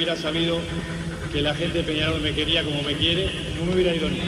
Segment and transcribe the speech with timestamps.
[0.00, 0.58] hubiera sabido
[1.30, 4.22] que la gente de Peñarol me quería como me quiere, no me hubiera ido ni.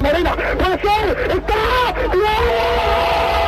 [0.00, 3.47] Morena, puede ser, está.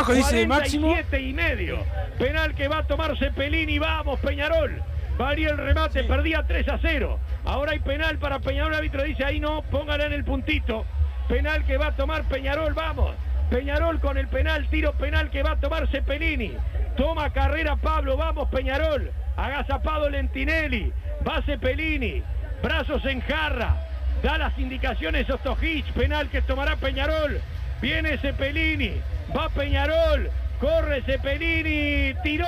[0.00, 0.88] Abajo dice Máximo.
[0.88, 1.78] 47 y medio.
[2.18, 3.78] Penal que va a tomar Cepelini.
[3.78, 4.82] Vamos, Peñarol.
[5.18, 7.18] Varía el remate, perdía 3 a 0.
[7.44, 8.72] Ahora hay penal para Peñarol.
[8.72, 10.86] El árbitro dice ahí no, póngala en el puntito.
[11.28, 13.14] Penal que va a tomar Peñarol, vamos.
[13.50, 16.52] Peñarol con el penal, tiro penal que va a tomar Cepelini.
[16.96, 19.10] Toma carrera Pablo, vamos Peñarol.
[19.36, 20.92] Agazapado Lentinelli.
[21.26, 22.22] Va Cepelini.
[22.62, 23.76] Brazos en jarra.
[24.22, 25.92] Da las indicaciones Ostojic.
[25.92, 27.40] Penal que tomará Peñarol.
[27.80, 29.00] Viene Cepelini.
[29.34, 30.30] Va Peñarol.
[30.60, 32.14] Corre Cepelini.
[32.22, 32.46] Tiró.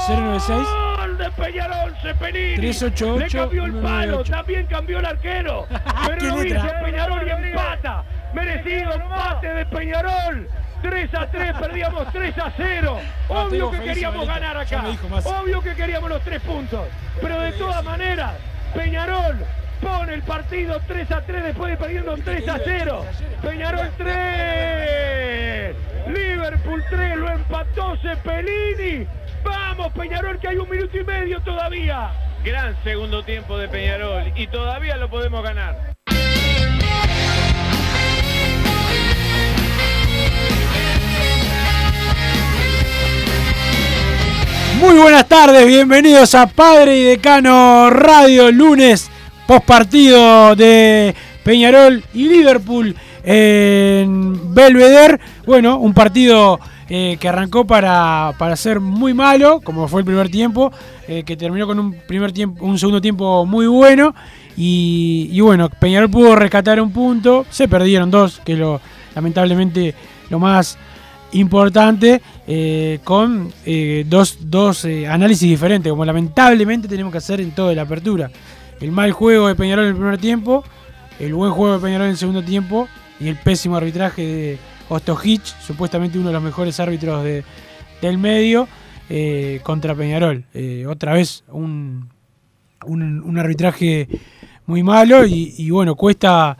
[0.08, 0.68] 096.
[0.96, 2.56] Gol de Peñarol, Cepelini.
[2.56, 4.32] 388, Le cambió el palo, 198.
[4.32, 5.66] también cambió el arquero.
[6.06, 8.04] Pero ¡Qué lo hizo Peñarol y empata.
[8.34, 10.48] Merecido empate de Peñarol.
[10.82, 12.98] 3 a 3, perdíamos 3 a 0.
[13.30, 14.84] Ah, Obvio que queríamos ganar acá.
[15.24, 16.86] Obvio que queríamos los tres puntos.
[17.20, 18.34] Pero de todas maneras,
[18.74, 19.38] Peñarol
[19.80, 23.04] pone el partido 3 a 3 después de perdiendo 3 a 0.
[23.42, 25.76] Peñarol 3.
[26.08, 29.06] Liverpool 3, lo empató Cepelini.
[29.44, 32.10] Vamos, Peñarol, que hay un minuto y medio todavía.
[32.44, 35.91] Gran segundo tiempo de Peñarol y todavía lo podemos ganar.
[44.82, 49.08] Muy buenas tardes, bienvenidos a Padre y Decano Radio, lunes
[49.46, 55.20] post partido de Peñarol y Liverpool en Belvedere.
[55.46, 60.28] Bueno, un partido eh, que arrancó para, para ser muy malo, como fue el primer
[60.28, 60.72] tiempo,
[61.06, 64.16] eh, que terminó con un primer tiempo, un segundo tiempo muy bueno.
[64.56, 68.80] Y, y bueno, Peñarol pudo rescatar un punto, se perdieron dos, que lo
[69.14, 69.94] lamentablemente
[70.28, 70.76] lo más
[71.32, 77.52] importante eh, con eh, dos, dos eh, análisis diferentes, como lamentablemente tenemos que hacer en
[77.52, 78.30] toda la apertura.
[78.80, 80.64] El mal juego de Peñarol en el primer tiempo,
[81.18, 82.88] el buen juego de Peñarol en el segundo tiempo
[83.20, 87.44] y el pésimo arbitraje de Ostojic, supuestamente uno de los mejores árbitros de-
[88.00, 88.68] del medio,
[89.62, 90.44] contra Peñarol.
[90.88, 92.08] Otra vez un,
[92.86, 94.08] un, un arbitraje
[94.66, 96.56] muy malo y, bueno, cuesta,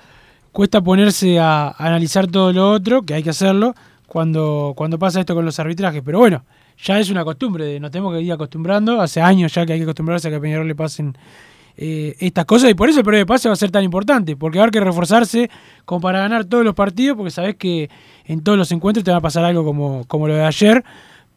[0.52, 3.74] cuesta ponerse a analizar todo lo otro, que hay que hacerlo,
[4.12, 6.02] cuando, cuando pasa esto con los arbitrajes.
[6.04, 6.44] Pero bueno,
[6.76, 9.84] ya es una costumbre, nos tenemos que ir acostumbrando, hace años ya que hay que
[9.84, 11.16] acostumbrarse a que a Peñarol le pasen
[11.78, 14.36] eh, estas cosas y por eso el periodo de pase va a ser tan importante,
[14.36, 15.48] porque va a haber que reforzarse
[15.86, 17.88] como para ganar todos los partidos, porque sabes que
[18.26, 20.84] en todos los encuentros te va a pasar algo como, como lo de ayer.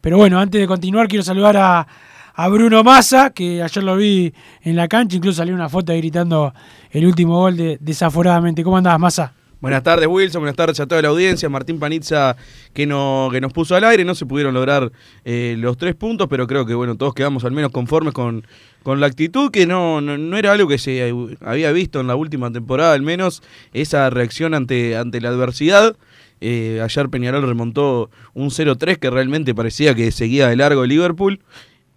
[0.02, 1.86] Pero bueno, antes de continuar quiero saludar a,
[2.34, 6.52] a Bruno Massa, que ayer lo vi en la cancha, incluso salió una foto gritando
[6.90, 8.62] el último gol de, desaforadamente.
[8.62, 9.32] ¿Cómo andás, Massa?
[9.58, 10.42] Buenas tardes, Wilson.
[10.42, 11.48] Buenas tardes a toda la audiencia.
[11.48, 12.36] Martín Panizza
[12.74, 14.04] que, no, que nos puso al aire.
[14.04, 14.92] No se pudieron lograr
[15.24, 18.46] eh, los tres puntos, pero creo que bueno, todos quedamos al menos conformes con,
[18.82, 21.10] con la actitud, que no, no, no era algo que se
[21.40, 23.42] había visto en la última temporada, al menos
[23.72, 25.96] esa reacción ante, ante la adversidad.
[26.42, 31.40] Eh, ayer Peñarol remontó un 0-3 que realmente parecía que seguía de largo Liverpool.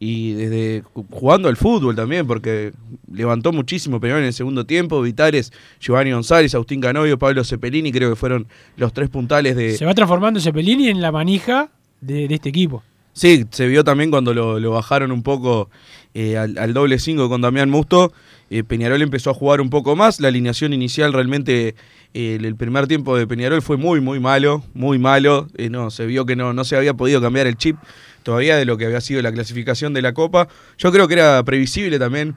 [0.02, 2.72] Y desde jugando al fútbol también, porque
[3.12, 5.02] levantó muchísimo Peñarol en el segundo tiempo.
[5.02, 5.52] Vitales,
[5.82, 8.48] Giovanni González, Agustín Canovio, Pablo Cepelini, creo que fueron
[8.78, 9.78] los tres puntales de.
[9.78, 11.70] Se va transformando Cepelini en la manija
[12.00, 12.82] de, de este equipo.
[13.12, 15.70] Sí, se vio también cuando lo, lo bajaron un poco
[16.14, 18.14] eh, al, al doble 5 con Damián Musto.
[18.50, 20.20] Eh, Peñarol empezó a jugar un poco más.
[20.20, 21.76] La alineación inicial realmente,
[22.14, 25.48] eh, el, el primer tiempo de Peñarol fue muy, muy malo, muy malo.
[25.58, 27.76] Eh, no, se vio que no, no se había podido cambiar el chip
[28.24, 30.48] todavía de lo que había sido la clasificación de la Copa.
[30.78, 32.36] Yo creo que era previsible también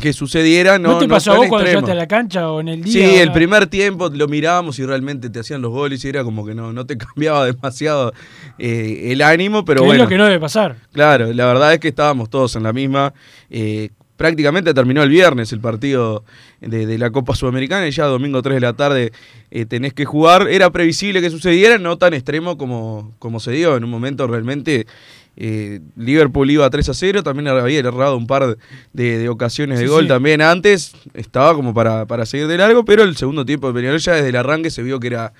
[0.00, 0.78] que sucediera.
[0.78, 2.82] No, ¿No te no pasó a vos cuando llegaste a la cancha o en el
[2.82, 2.92] día?
[2.92, 6.46] Sí, el primer tiempo lo mirábamos y realmente te hacían los goles y era como
[6.46, 8.12] que no, no te cambiaba demasiado
[8.58, 9.94] eh, el ánimo, pero bueno.
[9.94, 10.76] es lo que no debe pasar.
[10.92, 13.12] Claro, la verdad es que estábamos todos en la misma.
[13.50, 16.24] eh, prácticamente terminó el viernes el partido
[16.60, 19.12] de, de la Copa Sudamericana y ya domingo 3 de la tarde
[19.50, 20.48] eh, tenés que jugar.
[20.50, 23.76] Era previsible que sucediera, no tan extremo como, como se dio.
[23.76, 24.86] En un momento realmente
[25.36, 28.58] eh, Liverpool iba 3 a 0, también había errado un par
[28.92, 30.08] de, de ocasiones de gol sí.
[30.08, 30.92] también antes.
[31.14, 34.30] Estaba como para, para seguir de largo, pero el segundo tiempo de Peñarol ya desde
[34.30, 35.32] el arranque se vio que era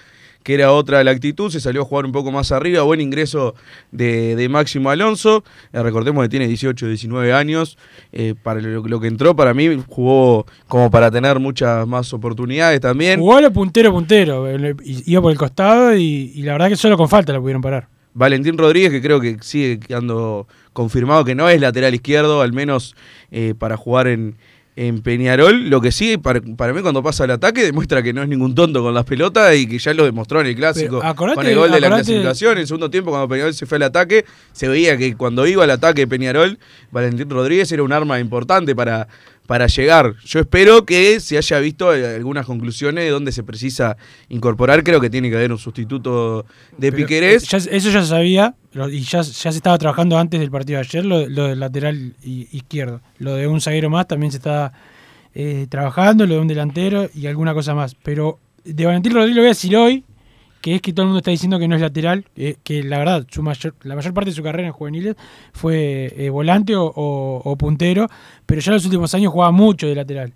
[0.42, 3.54] que era otra la actitud, se salió a jugar un poco más arriba, buen ingreso
[3.90, 7.76] de, de Máximo Alonso, Eh, recordemos que tiene 18, 19 años,
[8.12, 12.80] eh, para lo, lo que entró para mí jugó como para tener muchas más oportunidades
[12.80, 13.20] también.
[13.20, 16.76] Jugó a lo puntero puntero, eh, iba por el costado y, y la verdad que
[16.76, 17.88] solo con falta lo pudieron parar.
[18.14, 22.96] Valentín Rodríguez, que creo que sigue quedando confirmado que no es lateral izquierdo, al menos
[23.30, 24.36] eh, para jugar en,
[24.80, 25.68] en Peñarol.
[25.68, 28.54] Lo que sí, para, para mí, cuando pasa el ataque, demuestra que no es ningún
[28.54, 31.00] tonto con las pelotas y que ya lo demostró en el clásico.
[31.00, 32.52] Pero acordate- con el gol de la clasificación.
[32.52, 35.64] En el segundo tiempo, cuando Peñarol se fue al ataque, se veía que cuando iba
[35.64, 36.58] al ataque Peñarol,
[36.92, 39.08] Valentín Rodríguez era un arma importante para,
[39.48, 40.14] para llegar.
[40.26, 43.96] Yo espero que se haya visto eh, algunas conclusiones de dónde se precisa
[44.28, 44.84] incorporar.
[44.84, 46.44] Creo que tiene que haber un sustituto
[46.76, 47.44] de Pero, Piquerés.
[47.44, 48.54] eh, ya- eso ya se sabía
[48.92, 52.12] y ya, ya se estaba trabajando antes del partido de ayer, lo, lo del lateral
[52.22, 53.00] izquierdo.
[53.16, 54.74] Lo de un zaguero más también se estaba
[55.34, 57.94] eh, trabajando, lo de un delantero y alguna cosa más.
[57.94, 60.04] Pero de Valentín Rodríguez lo voy a decir hoy,
[60.60, 62.98] que es que todo el mundo está diciendo que no es lateral, eh, que la
[62.98, 65.14] verdad, su mayor, la mayor parte de su carrera en juveniles
[65.52, 68.08] fue eh, volante o, o- o puntero,
[68.46, 70.32] pero ya en los últimos años jugaba mucho de lateral.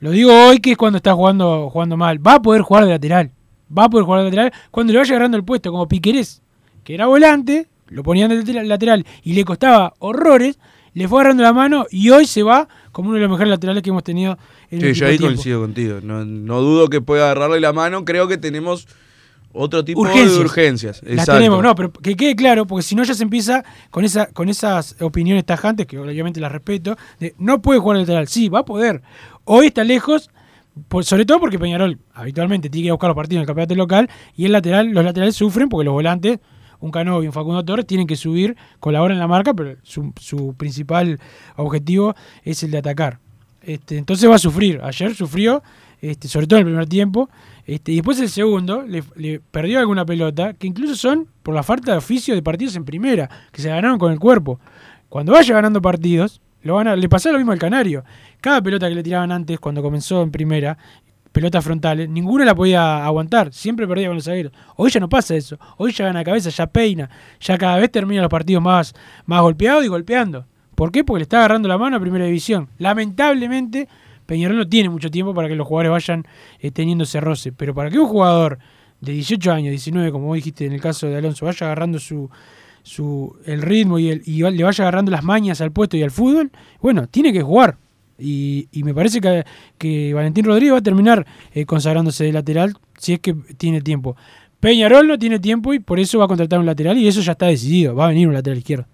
[0.00, 2.24] Lo digo hoy que es cuando está jugando, jugando mal.
[2.26, 3.30] Va a poder jugar de lateral.
[3.76, 6.42] Va a poder jugar de lateral cuando le vaya agarrando el puesto, como Piquerés,
[6.82, 10.58] que era volante, lo ponían de lateral- lateral y le costaba horrores,
[10.94, 13.82] le fue agarrando la mano y hoy se va como uno de los mejores laterales
[13.82, 14.36] que hemos tenido
[14.70, 15.26] en Sí, el yo último ahí tiempo.
[15.34, 15.98] coincido contigo.
[16.02, 18.04] No, no dudo que pueda agarrarle la mano.
[18.04, 18.88] Creo que tenemos
[19.52, 20.32] otro tipo Urgencias.
[20.34, 21.02] de urgencias.
[21.04, 24.26] Las tenemos, no, pero que quede claro, porque si no ya se empieza con esa
[24.26, 28.28] con esas opiniones tajantes, que obviamente las respeto, de no puede jugar lateral.
[28.28, 29.02] Sí, va a poder.
[29.44, 30.30] Hoy está lejos,
[30.88, 33.46] por- sobre todo porque Peñarol habitualmente tiene que ir a buscar los partidos en el
[33.46, 36.38] campeonato local, y el lateral, los laterales sufren porque los volantes,
[36.80, 40.12] un Cano y un Facundo Torres, tienen que subir, colaboran en la marca, pero su,
[40.20, 41.20] su principal
[41.56, 42.14] objetivo
[42.44, 43.18] es el de atacar.
[43.62, 44.80] Este, entonces va a sufrir.
[44.82, 45.62] Ayer sufrió,
[46.00, 47.30] este, sobre todo en el primer tiempo.
[47.66, 51.92] Este, y después el segundo le, perdió alguna pelota, que incluso son por la falta
[51.92, 54.58] de oficio de partidos en primera, que se ganaron con el cuerpo.
[55.08, 58.04] Cuando vaya ganando partidos, le pasó lo mismo al Canario.
[58.40, 60.76] Cada pelota que le tiraban antes, cuando comenzó en primera,
[61.32, 64.52] pelotas frontales, ninguna la podía aguantar, siempre perdía con los zagueros.
[64.76, 67.08] Hoy ya no pasa eso, hoy ya gana cabeza, ya peina,
[67.40, 68.94] ya cada vez termina los partidos más,
[69.26, 70.46] más golpeados y golpeando.
[70.74, 71.04] ¿Por qué?
[71.04, 72.68] Porque le está agarrando la mano a Primera División.
[72.78, 73.88] Lamentablemente,
[74.26, 76.26] Peñarol no tiene mucho tiempo para que los jugadores vayan
[76.60, 77.52] eh, teniendo ese roce.
[77.52, 78.58] Pero para que un jugador
[79.00, 82.30] de 18 años, 19, como vos dijiste en el caso de Alonso, vaya agarrando su,
[82.82, 87.06] su el ritmo y, le vaya agarrando las mañas al puesto y al fútbol, bueno,
[87.08, 87.76] tiene que jugar.
[88.18, 89.44] Y, y me parece que,
[89.78, 94.16] que Valentín Rodríguez va a terminar eh, consagrándose de lateral si es que tiene tiempo.
[94.60, 97.32] Peñarol no tiene tiempo y por eso va a contratar un lateral y eso ya
[97.32, 97.96] está decidido.
[97.96, 98.86] Va a venir un lateral izquierdo.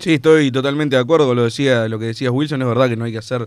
[0.00, 2.62] Sí, estoy totalmente de acuerdo con lo, decía, lo que decías Wilson.
[2.62, 3.46] Es verdad que no hay que hacer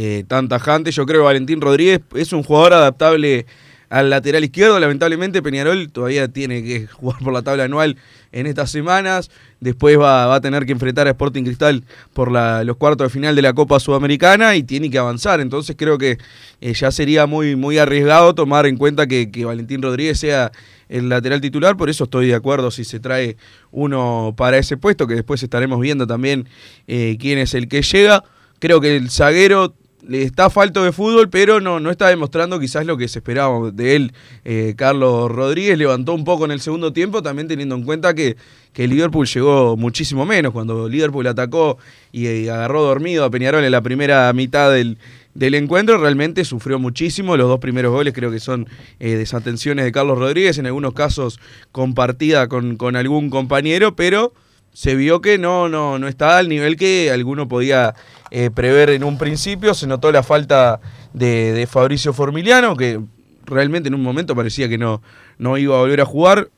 [0.00, 0.92] eh, tan tajante.
[0.92, 3.46] Yo creo que Valentín Rodríguez es un jugador adaptable
[3.90, 4.78] al lateral izquierdo.
[4.78, 7.96] Lamentablemente Peñarol todavía tiene que jugar por la tabla anual
[8.30, 9.28] en estas semanas.
[9.58, 13.42] Después va, a tener que enfrentar a Sporting Cristal por los cuartos de final de
[13.42, 15.40] la Copa Sudamericana y tiene que avanzar.
[15.40, 16.18] Entonces creo que
[16.60, 20.52] eh, ya sería muy, muy arriesgado tomar en cuenta que, que Valentín Rodríguez sea
[20.88, 21.76] el lateral titular.
[21.76, 23.36] Por eso estoy de acuerdo si se trae
[23.72, 26.48] uno para ese puesto, que después estaremos viendo también
[26.86, 28.22] eh, quién es el que llega.
[28.60, 29.74] Creo que el zaguero
[30.06, 33.70] le está falto de fútbol, pero no, no está demostrando quizás lo que se esperaba
[33.70, 34.12] de él.
[34.44, 38.36] Eh, Carlos Rodríguez levantó un poco en el segundo tiempo, también teniendo en cuenta que,
[38.72, 40.52] que Liverpool llegó muchísimo menos.
[40.52, 41.78] Cuando Liverpool atacó
[42.12, 44.98] y, eh, agarró dormido a Peñarol en la primera mitad del,
[45.34, 47.36] del encuentro, realmente sufrió muchísimo.
[47.36, 48.68] Los dos primeros goles creo que son
[49.00, 51.40] eh, desatenciones de Carlos Rodríguez, en algunos casos
[51.72, 54.32] compartida con, con algún compañero, pero
[54.72, 57.94] se vio que no, no, no está al nivel que alguno podía
[58.30, 59.74] eh, prever en un principio.
[59.74, 60.80] Se notó la falta
[61.12, 63.00] de, de Fabricio Formiliano, que
[63.44, 65.02] realmente en un momento parecía que no,
[65.38, 66.48] no iba a volver a jugar.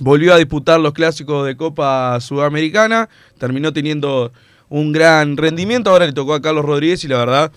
[0.00, 4.32] Volvió a disputar los clásicos de Copa Sudamericana, terminó teniendo
[4.68, 5.90] un gran rendimiento.
[5.90, 7.52] Ahora le tocó a Carlos Rodríguez y la verdad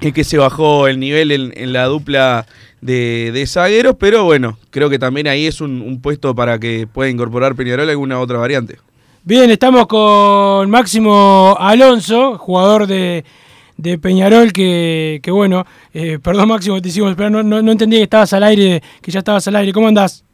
[0.00, 2.46] es que se bajó el nivel en, en la dupla
[2.80, 6.88] de, de zagueros, pero bueno, creo que también ahí es un, un puesto para que
[6.92, 8.78] pueda incorporar Peñarol alguna otra variante.
[9.24, 13.24] Bien, estamos con Máximo Alonso, jugador de,
[13.76, 15.64] de Peñarol, que, que bueno,
[15.94, 19.12] eh, perdón Máximo, te hicimos esperar, no, no, no entendí que estabas al aire, que
[19.12, 19.72] ya estabas al aire.
[19.72, 20.24] ¿Cómo andás?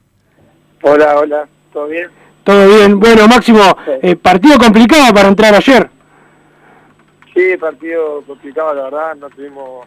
[0.80, 2.08] Hola, hola, ¿todo bien?
[2.44, 2.98] Todo bien.
[2.98, 3.60] Bueno, Máximo,
[4.00, 5.90] eh, partido complicado para entrar ayer.
[7.34, 9.86] Sí, partido complicado, la verdad, no tuvimos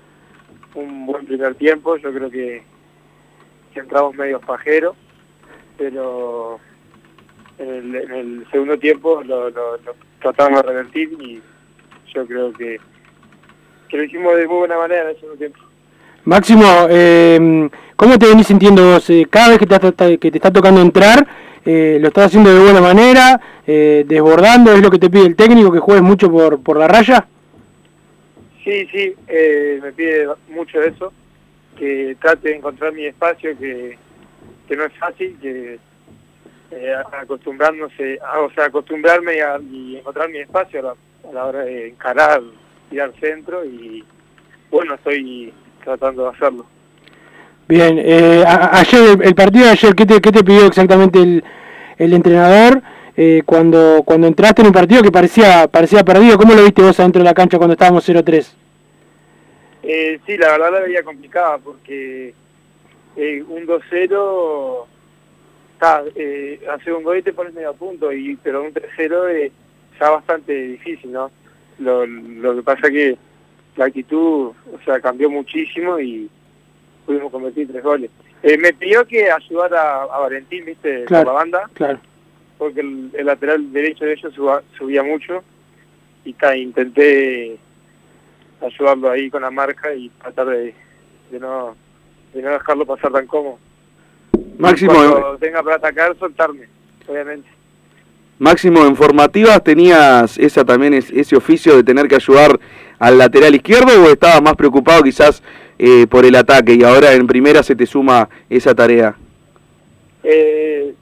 [0.75, 2.63] un buen primer tiempo, yo creo que,
[3.74, 4.96] que entramos medio pajeros,
[5.75, 6.60] pero
[7.62, 11.41] en el, en el segundo tiempo lo, lo, lo tratamos de revertir y
[12.13, 12.80] yo creo que,
[13.89, 15.60] que lo hicimos de muy buena manera en el segundo tiempo.
[16.25, 19.10] Máximo, eh, ¿cómo te venís sintiendo vos?
[19.10, 21.25] Eh, cada vez que te, está- que te está tocando entrar,
[21.65, 25.36] eh, lo estás haciendo de buena manera, eh, desbordando, es lo que te pide el
[25.36, 27.25] técnico, que juegues mucho por, por la raya.
[28.63, 31.12] Sí, sí, eh, me pide mucho eso,
[31.77, 33.98] que trate de encontrar mi espacio, que,
[34.68, 35.80] que no es fácil, que
[36.72, 41.46] eh, acostumbrándose, a- o sea, acostumbrarme a- y encontrar mi espacio a la, a la
[41.46, 42.42] hora de encarar,
[42.90, 44.04] tirar centro y
[44.70, 46.66] bueno, estoy tratando de hacerlo.
[47.68, 51.20] Bien, eh, a- ayer, el, el partido de ayer, ¿qué te, qué te pidió exactamente
[51.20, 51.44] el,
[51.98, 52.82] el entrenador
[53.18, 56.38] eh, cuando, cuando entraste en un partido que parecía, parecía perdido?
[56.38, 58.54] ¿Cómo lo viste vos adentro de la cancha cuando estábamos 0-3?
[59.84, 62.34] Eh, sí, la verdad la veía complicada porque
[63.16, 64.86] eh, un 2-0,
[65.82, 69.30] está, eh, hacer un gol y te pones medio a punto, y, pero un 3-0
[69.30, 69.52] es
[70.00, 71.32] ya bastante difícil, ¿no?
[71.80, 73.18] Lo, lo que pasa que
[73.78, 76.30] la actitud, o sea, cambió muchísimo y
[77.06, 78.12] pudimos convertir tres goles.
[78.44, 81.06] Eh, me pidió que ayudara a Valentín, ¿viste?
[81.06, 81.26] Claro.
[81.26, 82.00] Por la banda, Claro.
[82.60, 85.44] porque el, el lateral derecho de ellos suba- subía mucho
[86.26, 87.58] y ta, intenté
[88.62, 90.76] ayudarlo ahí con la marca y tratar de,
[91.32, 91.76] de no
[92.34, 93.58] de no dejarlo pasar tan cómodo.
[94.58, 96.68] Máximo, Cuando tenga para atacar, soltarme,
[97.08, 97.50] obviamente.
[98.40, 102.60] Máximo, en formativas tenías esa también es- ese oficio de tener que ayudar
[103.00, 105.42] al lateral izquierdo o estabas más preocupado quizás
[105.84, 109.16] eh, por el ataque y ahora en primera se te suma esa tarea?
[110.24, 110.94] Eh,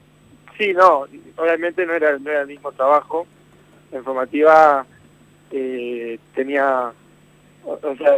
[0.57, 1.05] sí, no,
[1.35, 3.27] obviamente no era, no era el mismo trabajo.
[3.91, 4.85] En formativa
[5.51, 6.91] eh, tenía,
[7.65, 8.15] o, o sea,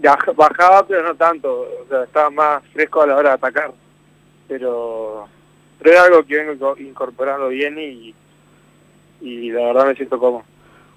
[0.00, 3.72] baj- bajaba pero no tanto, o sea, estaba más fresco a la hora de atacar.
[4.52, 5.28] Pero,
[5.80, 8.14] pero es algo que vengo inco- incorporando bien y,
[9.22, 10.42] y la verdad me siento cómodo.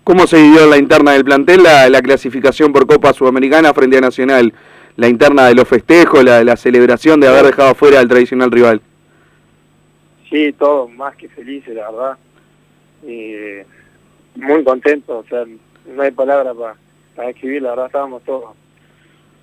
[0.03, 3.97] ¿Cómo se vivió en la interna del plantel la, la clasificación por Copa Sudamericana frente
[3.97, 4.53] a Nacional?
[4.97, 8.81] La interna de los festejos, la, la celebración de haber dejado fuera al tradicional rival.
[10.29, 12.17] Sí, todo más que felices, la verdad.
[13.07, 13.65] Eh,
[14.35, 15.45] muy contento, o sea,
[15.85, 16.75] no hay palabra para
[17.15, 18.53] para describir, la verdad estábamos todos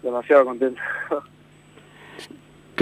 [0.03, 0.83] demasiado contentos.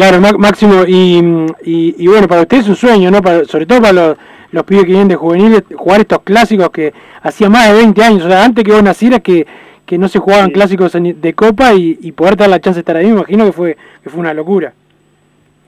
[0.00, 1.18] Claro, Má- Máximo, y,
[1.62, 3.20] y, y bueno, para usted es un sueño, ¿no?
[3.20, 4.16] Para- sobre todo para los,
[4.50, 8.24] los pibes que vienen de juveniles, jugar estos clásicos que hacía más de 20 años,
[8.24, 9.46] o sea, antes que vos nacieras, que,
[9.84, 10.52] que no se jugaban Sí.
[10.54, 13.52] clásicos de Copa y, y poder dar la chance de estar ahí, me imagino que
[13.52, 14.72] fue, que fue una locura.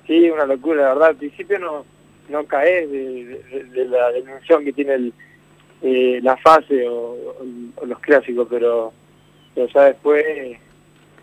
[0.06, 1.08] Sí, una locura, la verdad.
[1.08, 1.84] Al principio no,
[2.30, 5.12] no caes de, de- de la dimensión que tiene el,
[5.82, 7.34] eh, la fase o,
[7.76, 8.94] o los clásicos, pero,
[9.54, 10.24] pero ya después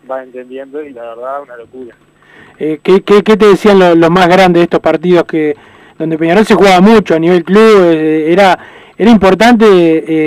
[0.06, 1.96] vas entendiendo y la verdad una locura.
[2.58, 5.56] Eh, ¿qué, qué, te decían lo- los más grandes de estos partidos que
[5.98, 7.84] donde Peñarol se jugaba mucho a nivel club?
[7.92, 8.58] eh, era
[8.98, 9.64] era importante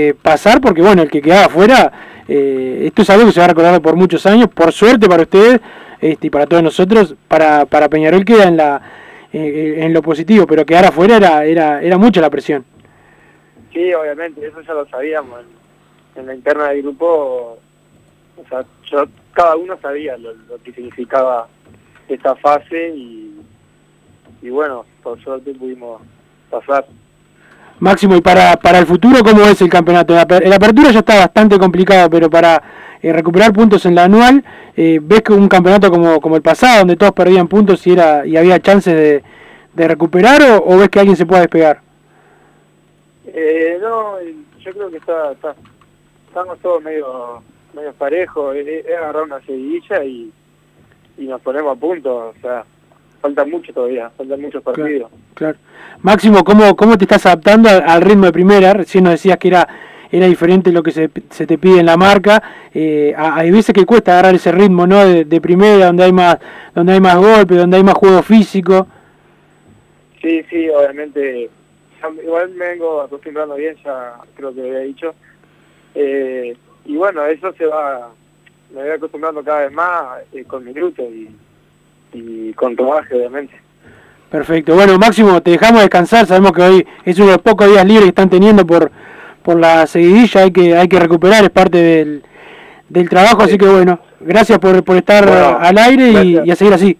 [0.10, 1.92] eh, pasar porque, bueno, el que quedaba afuera,
[2.28, 4.48] eh, esto es algo que se va a recordar por muchos años.
[4.50, 5.60] Por suerte para ustedes
[6.02, 8.82] este, y para todos nosotros, para, para Peñarol queda en, la,
[9.32, 12.66] eh, en lo positivo, pero quedar afuera era, era, era mucha la presión.
[13.72, 15.42] Sí, obviamente, eso ya lo sabíamos.
[16.16, 17.60] En, la interna del grupo,
[18.38, 21.48] o sea, yo, cada uno sabía lo que significaba
[22.14, 23.42] esta fase y,
[24.42, 26.02] y bueno, por suerte pudimos
[26.50, 26.86] pasar.
[27.80, 30.14] Máximo, y para, para el futuro, ¿cómo es el campeonato?
[30.14, 32.62] La, aper- la apertura ya está bastante complicada, pero para
[33.02, 34.44] eh, recuperar puntos en la anual,
[34.78, 38.26] eh, ¿ves que un campeonato como, como el pasado, donde todos perdían puntos y era
[38.26, 39.24] y había chances de,
[39.74, 41.82] de recuperar, o, o ves que alguien se pueda despegar?
[43.26, 44.16] Eh, no,
[44.60, 45.56] yo creo que está, está
[46.28, 47.42] estamos todos medio
[47.74, 50.32] medio parejos, es agarrar una seguidilla y,
[51.18, 52.64] y nos ponemos a punto, o sea,
[53.22, 55.12] falta mucho todavía, faltan muchos partidos.
[55.34, 55.58] Claro.
[56.02, 58.74] Máximo, ¿cómo, cómo te estás adaptando al, al ritmo de primera?
[58.74, 59.68] Recién nos decías que era
[60.14, 62.70] era diferente lo que se, se te pide en la marca.
[62.72, 65.04] Eh, hay veces que cuesta agarrar ese ritmo, ¿no?
[65.04, 66.38] De, de primera, donde hay más
[66.76, 68.88] donde hay más golpes, donde hay más juego físico.
[70.22, 71.50] Sí, sí, obviamente,
[72.24, 75.16] igual me vengo acostumbrando bien, ya creo que había dicho.
[75.96, 76.56] Eh,
[76.86, 78.10] y bueno, eso se va,
[78.74, 81.30] me voy acostumbrando cada vez más eh, con minutos y,
[82.14, 83.54] y con rodaje, obviamente.
[84.30, 84.74] Perfecto.
[84.74, 86.26] Bueno, Máximo, te dejamos descansar.
[86.26, 88.92] Sabemos que hoy es uno de los pocos días libres que están teniendo por,
[89.44, 90.42] por la seguidilla.
[90.42, 92.24] Hay que, hay que recuperar, es parte del,
[92.90, 93.44] del trabajo.
[93.44, 96.98] Así que bueno, gracias por, por estar Bueno, al aire y, a seguir así.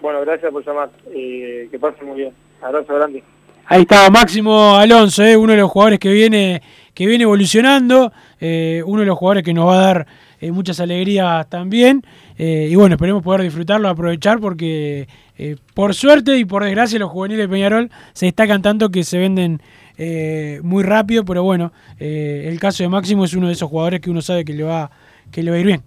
[0.00, 0.90] Bueno, gracias por llamar.
[1.12, 2.32] Eh, que pasen muy bien.
[2.62, 3.24] Abrazo grande.
[3.68, 6.62] Ahí está Máximo Alonso, eh, uno de los jugadores que viene,
[6.94, 10.06] que viene evolucionando, eh, uno de los jugadores que nos va a dar
[10.40, 12.02] eh, muchas alegrías también.
[12.38, 17.10] eh, y bueno, esperemos poder disfrutarlo, aprovechar, porque eh, por suerte y por desgracia los
[17.10, 19.60] juveniles de Peñarol se destacan tanto que se venden
[20.62, 24.20] muy rápido, pero bueno, el caso de Máximo es uno de esos jugadores que uno
[24.20, 24.90] sabe que le va,
[25.30, 25.82] que le va a ir bien.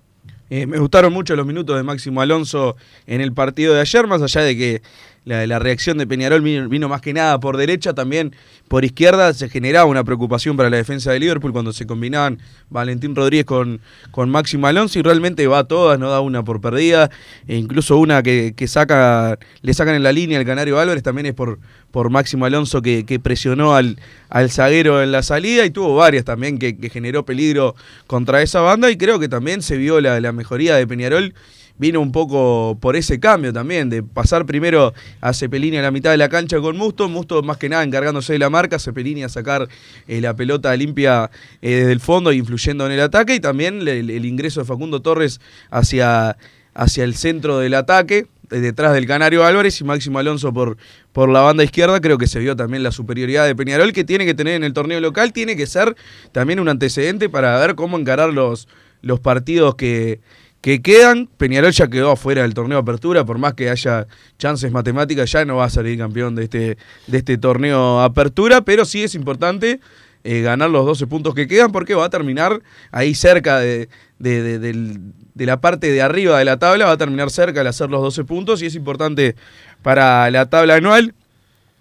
[0.50, 2.76] Me gustaron mucho los minutos de Máximo Alonso
[3.06, 4.82] en el partido de ayer, más allá de que
[5.30, 8.36] la, la reacción de Peñarol vino, más que nada por derecha, también
[8.68, 9.34] por izquierda.
[9.34, 13.80] Se generaba una preocupación para la defensa de Liverpool cuando se combinaban Valentín Rodríguez con,
[14.12, 17.10] con Máximo Alonso y realmente va a todas, no da una por perdida,
[17.48, 21.28] e incluso una que, que saca, le sacan en la línea al Canario Álvarez también
[21.28, 21.60] es por,
[21.92, 23.98] por Máximo Alonso que, que presionó al,
[24.30, 27.76] al zaguero en la salida y tuvo varias también que, que generó peligro
[28.08, 28.90] contra esa banda.
[28.90, 31.34] Y creo que también se vio la, la mejoría de Peñarol
[31.80, 36.12] vino un poco por ese cambio también, de pasar primero a Cepelini a la mitad
[36.12, 39.30] de la cancha con Musto, Musto más que nada encargándose de la marca, Cepelini a
[39.30, 39.68] sacar
[40.08, 41.32] eh, la pelota limpia
[41.62, 45.02] eh, desde el fondo, influyendo en el ataque, y también el, el ingreso de Facundo
[45.02, 45.40] Torres
[45.72, 46.38] hacia,
[46.74, 50.78] hacia el centro del ataque, eh, detrás del Canario Álvarez y Máximo Alonso por,
[51.14, 54.26] por la banda izquierda, creo que se vio también la superioridad de Peñarol que tiene
[54.26, 55.96] que tener en el torneo local, tiene que ser
[56.34, 58.68] también un antecedente para ver cómo encarar los,
[59.02, 60.20] los partidos que,
[60.62, 61.28] que quedan.
[61.38, 65.58] Peñarol ya quedó afuera del torneo Apertura, por más que haya chances matemáticas, ya no
[65.58, 69.80] va a salir campeón de este, de este torneo Apertura, pero sí es importante
[70.24, 72.62] eh, ganar los 12 puntos que quedan porque va a terminar
[72.92, 73.88] ahí cerca de,
[74.20, 77.90] de- de- la parte de arriba de la tabla, va a terminar cerca al hacer
[77.90, 79.38] los 12 puntos y es importante
[79.82, 81.16] para la tabla anual.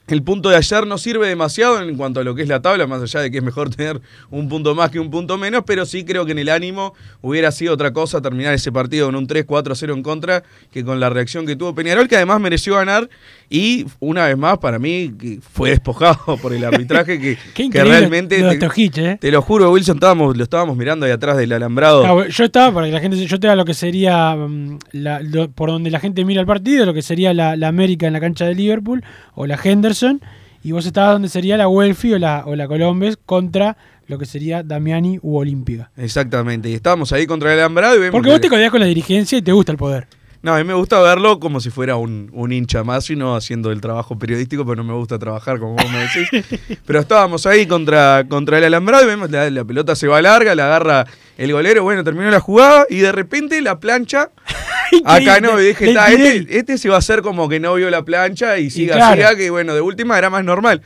[0.08, 2.86] El punto de ayer no sirve demasiado en cuanto a lo que es la tabla,
[2.86, 4.00] más allá de que es mejor tener
[4.30, 7.52] un punto más que un punto menos, pero sí creo que en el ánimo hubiera
[7.52, 11.44] sido otra cosa terminar ese partido con un 3-4-0 en contra que con la reacción
[11.44, 13.11] que tuvo Peñarol, que además mereció ganar
[13.50, 15.12] y una vez más para mí
[15.52, 18.38] fue despojado por el arbitraje que, Qué que increíble realmente...
[18.40, 19.16] lo te, eh.
[19.20, 22.04] te lo juro, Wilson, estábamos, lo estábamos mirando ahí atrás del alambrado.
[22.04, 25.50] Ah, yo estaba, para que la gente, yo estaba lo que sería, mm, la- lo-
[25.50, 28.20] por donde la gente mira el partido, lo que sería la, la América en la
[28.20, 29.02] cancha de Liverpool,
[29.34, 30.20] o la Henderson,
[30.62, 33.76] y vos estabas donde sería la Welfi o la, o la Colombes contra
[34.08, 35.90] lo que sería Damiani u Olímpica.
[35.96, 38.80] Exactamente, y estábamos ahí contra el alambrado y vemos Porque que- vos te codeás con
[38.80, 40.06] la dirigencia y te gusta el poder.
[40.40, 43.35] No, a mí me gusta verlo como si fuera un, un hincha más y no
[43.35, 46.79] haciendo el trabajo periodístico, pero no me gusta trabajar como vos me decís.
[46.87, 50.55] pero estábamos ahí contra, contra el alambrado y vemos la, la pelota se va larga,
[50.55, 51.07] la agarra
[51.38, 54.31] el golero, bueno, terminó la jugada y de repente la plancha.
[55.05, 58.05] Acá no, y dije, este, este se va a hacer como que no vio la
[58.05, 59.16] plancha y siga, claro.
[59.16, 60.83] siga, que bueno, de última era más normal.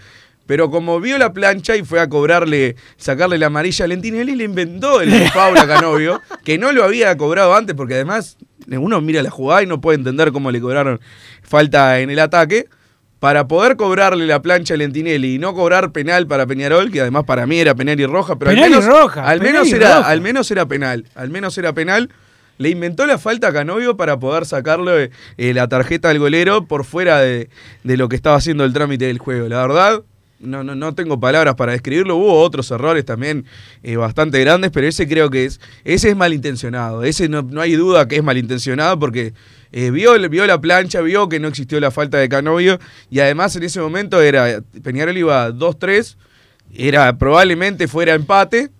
[0.52, 4.44] Pero como vio la plancha y fue a cobrarle, sacarle la amarilla a Lentinelli, le
[4.44, 8.36] inventó el foul a Canovio, que no lo había cobrado antes, porque además
[8.70, 11.00] uno mira la jugada y no puede entender cómo le cobraron
[11.42, 12.66] falta en el ataque.
[13.18, 17.24] Para poder cobrarle la plancha a Lentinelli y no cobrar penal para Peñarol, que además
[17.24, 19.72] para mí era penal y roja, pero Penal al y menos, roja, al menos y
[19.72, 20.08] era, roja.
[20.10, 22.10] al menos era penal, al menos era penal.
[22.58, 26.84] Le inventó la falta a Canovio para poder sacarle eh, la tarjeta al golero por
[26.84, 27.48] fuera de,
[27.84, 29.48] de lo que estaba haciendo el trámite del juego.
[29.48, 30.02] La verdad,
[30.42, 32.16] no, no, no tengo palabras para describirlo.
[32.16, 33.44] Hubo otros errores también
[33.82, 37.04] eh, bastante grandes, pero ese creo que es, ese es malintencionado.
[37.04, 39.34] Ese no, no hay duda que es malintencionado porque
[39.72, 42.78] eh, vio, vio la plancha, vio que no existió la falta de Canovio
[43.10, 46.16] y además en ese momento era Peñarol iba 2-3,
[46.74, 48.70] era probablemente fuera empate.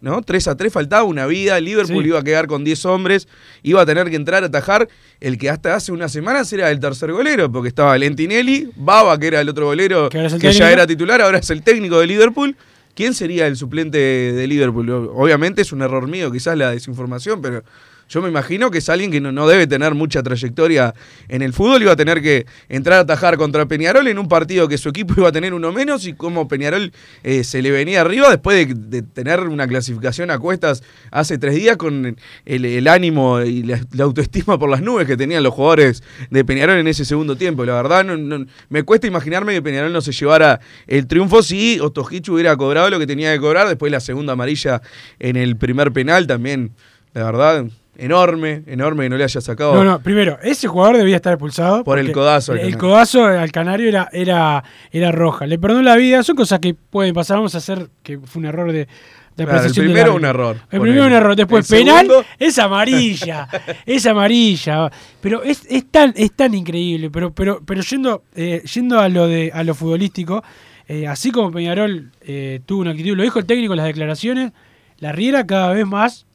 [0.00, 0.22] ¿No?
[0.22, 2.08] 3 a 3 faltaba una vida, Liverpool Sí.
[2.08, 3.28] iba a quedar con 10 hombres,
[3.62, 4.88] iba a tener que entrar a atajar
[5.20, 9.26] el que hasta hace unas semanas era el tercer golero, porque estaba Lentinelli, Baba, que
[9.28, 10.08] era el otro golero
[10.40, 12.56] Que ya era titular, ahora es el técnico de Liverpool.
[12.94, 14.90] ¿Quién sería el suplente de Liverpool?
[14.90, 17.62] Obviamente es un error mío, quizás la desinformación, pero
[18.10, 20.94] yo me imagino que es alguien que no, no debe tener mucha trayectoria
[21.28, 21.80] en el fútbol.
[21.82, 25.14] Iba a tener que entrar a atajar contra Peñarol en un partido que su equipo
[25.16, 26.92] iba a tener uno menos y como Peñarol
[27.22, 31.54] eh, se le venía arriba después de, de tener una clasificación a cuestas hace tres
[31.54, 36.44] días con el, ánimo y la, autoestima por las nubes que tenían los jugadores de
[36.44, 37.64] Peñarol en ese segundo tiempo.
[37.64, 41.78] La verdad, no- no- me cuesta imaginarme que Peñarol no se llevara el triunfo si
[41.78, 43.68] Ostojic hubiera cobrado lo que tenía que cobrar.
[43.68, 44.82] Después la segunda amarilla
[45.20, 46.72] en el primer penal también,
[47.14, 47.66] la verdad,
[48.00, 49.74] enorme, enorme que no le haya sacado.
[49.74, 51.84] No, no, primero, ese jugador debía estar expulsado.
[51.84, 55.46] Por el codazo El, codazo al Canario era, era, era roja.
[55.46, 57.36] Le perdonó la vida, son cosas que pueden pasar.
[57.36, 58.88] Vamos a hacer que fue un error de,
[59.36, 61.36] de Claro, el primero un error, El primero un error.
[61.36, 63.48] Después penal, segundo- es amarilla.
[63.86, 64.90] es amarilla.
[65.20, 67.10] Pero es, es tan, es tan increíble.
[67.10, 70.42] Pero, pero, pero yendo, eh, yendo a lo de a lo futbolístico,
[70.88, 74.52] eh, así como Peñarol eh, tuvo una actitud, lo dijo el técnico en las declaraciones,
[74.98, 76.26] la Riera cada vez más,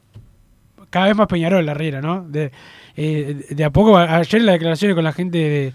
[0.95, 2.25] cada vez más Peñarol la Riera, ¿no?
[2.25, 2.53] De,
[2.95, 5.73] eh, de a poco, ayer las declaraciones con la gente de,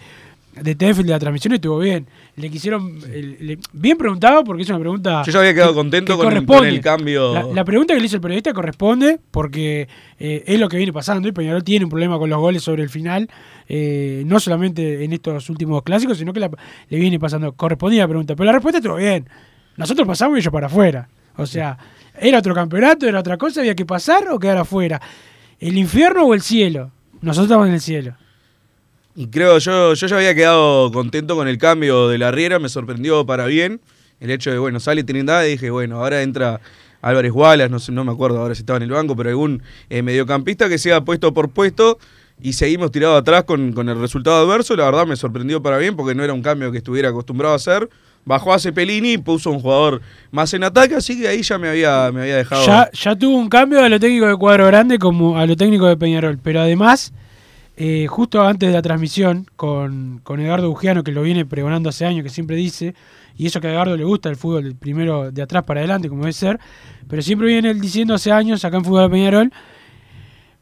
[0.62, 2.06] de Tenfield de la transmisión estuvo bien.
[2.36, 5.22] Le quisieron, le- bien preguntado porque es una pregunta...
[5.26, 7.34] Yo ya había quedado que- contento que con, el cambio.
[7.34, 10.90] La, la pregunta que le hizo el periodista corresponde porque eh, es lo que viene
[10.94, 13.28] pasando y Peñarol tiene un problema con los goles sobre el final,
[13.68, 16.50] eh, no solamente en estos últimos clásicos, sino que la-
[16.88, 17.52] le viene pasando.
[17.52, 19.28] Correspondía la pregunta, pero la respuesta estuvo bien.
[19.76, 21.10] Nosotros pasamos y ellos para afuera.
[21.36, 21.76] O sea,
[22.20, 25.00] era otro campeonato, era otra cosa, había que pasar o quedar afuera.
[25.58, 26.90] ¿El infierno o el cielo?
[27.20, 28.14] Nosotros estamos en el cielo.
[29.14, 32.68] Y creo, yo, yo ya había quedado contento con el cambio de la Riera, me
[32.68, 33.80] sorprendió para bien.
[34.20, 36.60] El hecho de, bueno, sale Trindade y dije, bueno, ahora entra
[37.02, 39.62] Álvarez Wallace, no sé, no me acuerdo ahora si estaba en el banco, pero algún
[39.88, 41.98] eh, mediocampista que sea puesto por puesto
[42.40, 44.76] y seguimos tirado atrás con, con el resultado adverso.
[44.76, 47.56] La verdad me sorprendió para bien porque no era un cambio que estuviera acostumbrado a
[47.56, 47.88] hacer.
[48.24, 51.68] Bajó a Cepelini y puso un jugador más en ataque, así que ahí ya me
[51.68, 52.64] había, me había dejado.
[52.66, 55.86] Ya, ya tuvo un cambio a lo técnico de Cuadro Grande como a lo técnico
[55.86, 57.12] de Peñarol, pero además,
[57.76, 62.04] eh, justo antes de la transmisión con, con Edgardo Bugiano, que lo viene pregonando hace
[62.04, 62.94] años, que siempre dice,
[63.36, 66.22] y eso que a Edgardo le gusta el fútbol primero de atrás para adelante, como
[66.22, 66.60] debe ser,
[67.08, 69.52] pero siempre viene él diciendo hace años acá en Fútbol de Peñarol,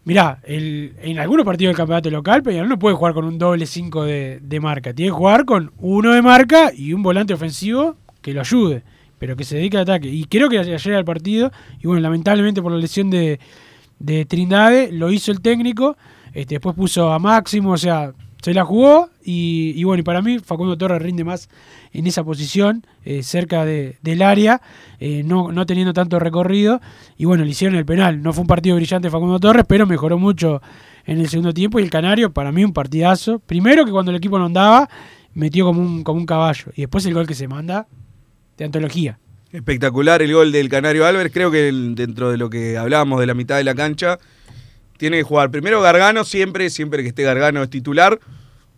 [0.05, 3.67] mirá, el, en algunos partidos del campeonato local, Peñarol no puede jugar con un doble
[3.67, 8.33] 5 de, marca, tiene que jugar con uno de marca y un volante ofensivo que
[8.33, 8.83] lo ayude,
[9.19, 10.09] pero que se dedique al ataque.
[10.09, 13.39] Y creo que ayer el partido, y bueno, lamentablemente por la lesión de,
[13.99, 15.97] de Trindade, lo hizo el técnico,
[16.33, 20.23] este, después puso a Máximo, o sea, se la jugó, y, y bueno, y para
[20.23, 21.49] mí Facundo Torres rinde más
[21.93, 24.61] en esa posición, eh, cerca de- del área,
[25.01, 26.81] eh, no, no teniendo tanto recorrido,
[27.17, 28.23] y bueno, le hicieron el penal.
[28.23, 30.61] No fue un partido brillante Facundo Torres, pero mejoró mucho
[31.07, 33.39] en el segundo tiempo, y el Canario, para mí, un partidazo.
[33.39, 34.89] Primero que cuando el equipo no andaba,
[35.35, 37.87] metió como un, como un caballo, y después el gol que se manda,
[38.57, 39.19] de antología.
[39.53, 41.33] Espectacular el gol del Canario Álvarez.
[41.33, 44.19] Creo que dentro de lo que hablábamos de la mitad de la cancha,
[44.99, 48.19] tiene que jugar primero Gargano, siempre, siempre que esté Gargano es titular.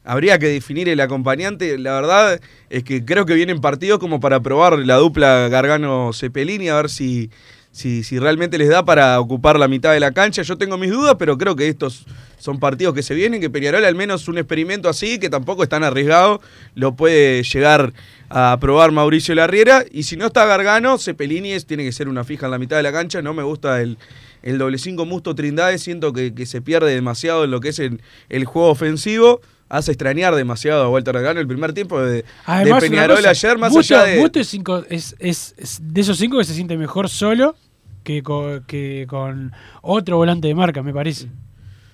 [0.04, 1.76] Habría que definir el acompañante.
[1.78, 6.76] La verdad es que creo que vienen partidos como para probar la dupla Gargano-Cepelini, a
[6.76, 7.30] ver si,
[7.70, 10.42] si, si realmente les da para ocupar la mitad de la cancha.
[10.42, 12.06] Yo tengo mis dudas, pero creo que estos
[12.38, 15.68] son partidos que se vienen, que Peñarol al menos un experimento así, que tampoco es
[15.68, 16.40] tan arriesgado,
[16.74, 17.92] lo puede llegar
[18.30, 19.84] a probar Mauricio Larriera.
[19.90, 22.78] Y si no está Gargano, Cepelini es- tiene que ser una fija en la mitad
[22.78, 23.20] de la cancha.
[23.20, 23.98] No me gusta el,
[24.42, 27.78] el doble 5 Musto Trindade, siento que, que se pierde demasiado en lo que es
[27.78, 29.42] el, el juego ofensivo.
[29.70, 33.56] Hace extrañar demasiado a Walter Gargano el primer tiempo de, de Además, Peñarol cosa, ayer,
[33.56, 34.18] más Busto- allá de...
[34.18, 37.54] Busto es, cinco- es- es- es de esos cinco que se siente mejor solo
[38.02, 41.28] que co- que con otro volante de marca, me parece.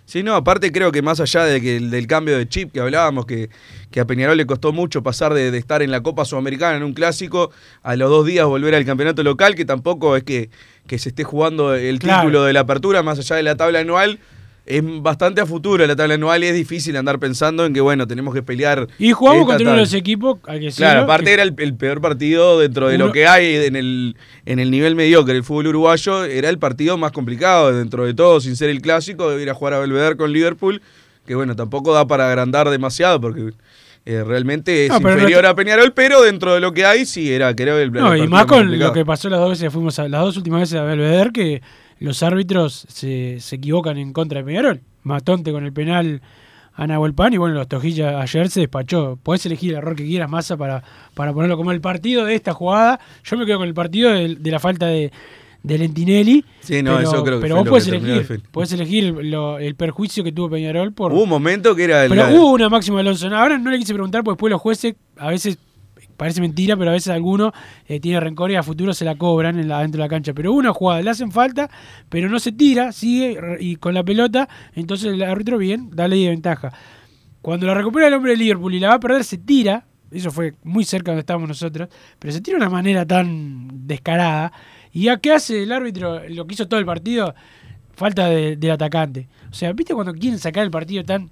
[0.07, 2.81] Sí, no, aparte creo que más allá de que el- del cambio de chip que
[2.81, 3.51] hablábamos, que,
[3.91, 6.83] que a Peñarol le costó mucho pasar de, de estar en la Copa Sudamericana en
[6.85, 7.51] un clásico
[7.83, 10.49] a los dos días volver al campeonato local, que tampoco es que,
[10.87, 12.21] que se esté jugando el Claro.
[12.23, 14.21] título de la apertura, más allá de la tabla anual,
[14.67, 18.07] es bastante a futuro la tabla anual y es difícil andar pensando en que, bueno,
[18.07, 18.89] tenemos que pelear.
[18.99, 21.75] Y jugamos contra uno de los equipos, hay que Claro, aparte que- era el, el
[21.75, 25.35] peor partido dentro de Uno- lo que hay en el, en el nivel mediocre.
[25.37, 29.31] El fútbol uruguayo era el partido más complicado dentro de todo, sin ser el clásico,
[29.31, 30.83] de ir a jugar a Belvedere con Liverpool,
[31.27, 33.53] que bueno, tampoco da para agrandar demasiado porque
[34.05, 37.33] eh, realmente es No, inferior no- a Peñarol, pero dentro de lo que hay sí
[37.33, 38.91] era, creo, el, el No, y más con complicado.
[38.91, 41.63] lo que pasó las dos veces fuimos a, las dos últimas veces a Belvedere, que
[41.99, 44.81] los árbitros se, se equivocan en contra de Peñarol.
[45.03, 46.21] Matonte con el penal
[46.75, 49.19] a Nahuel Pan y bueno, los Tojillas ayer se despachó.
[49.23, 50.83] Podés elegir el error que quieras, Massa, para,
[51.15, 53.01] para ponerlo como el partido de esta jugada.
[53.25, 55.11] Yo me quedo con el partido de, de la falta de,
[55.63, 56.45] de Lentinelli.
[56.61, 59.75] Sí, no, pero, eso creo que pero vos podés elegir, podés elegir el, lo- el
[59.75, 61.13] perjuicio que tuvo Peñarol por...
[61.13, 62.11] Hubo un momento que era el...
[62.11, 63.35] Pero hubo una máxima Alonso.
[63.35, 65.57] Ahora no le quise preguntar porque después los jueces, a veces
[66.17, 67.53] parece mentira, pero a veces alguno
[67.87, 70.33] eh, tiene rencor y a futuro se la cobran en la, dentro de la cancha.
[70.35, 71.71] Pero una jugada, le hacen falta,
[72.09, 76.25] pero no se tira, sigue y con la pelota, entonces el árbitro bien, da ley
[76.25, 76.73] de ventaja.
[77.43, 79.85] Cuando la recupera el hombre de Liverpool y la va a perder, se tira.
[80.11, 84.53] Eso fue muy cerca donde estábamos nosotros, pero se tira de una manera tan descarada.
[84.93, 86.27] ¿Y a qué hace el árbitro?
[86.29, 87.35] Lo que hizo todo el partido,
[87.95, 89.29] falta de- del atacante.
[89.51, 91.31] O sea, ¿viste cuando quieren sacar el partido tan...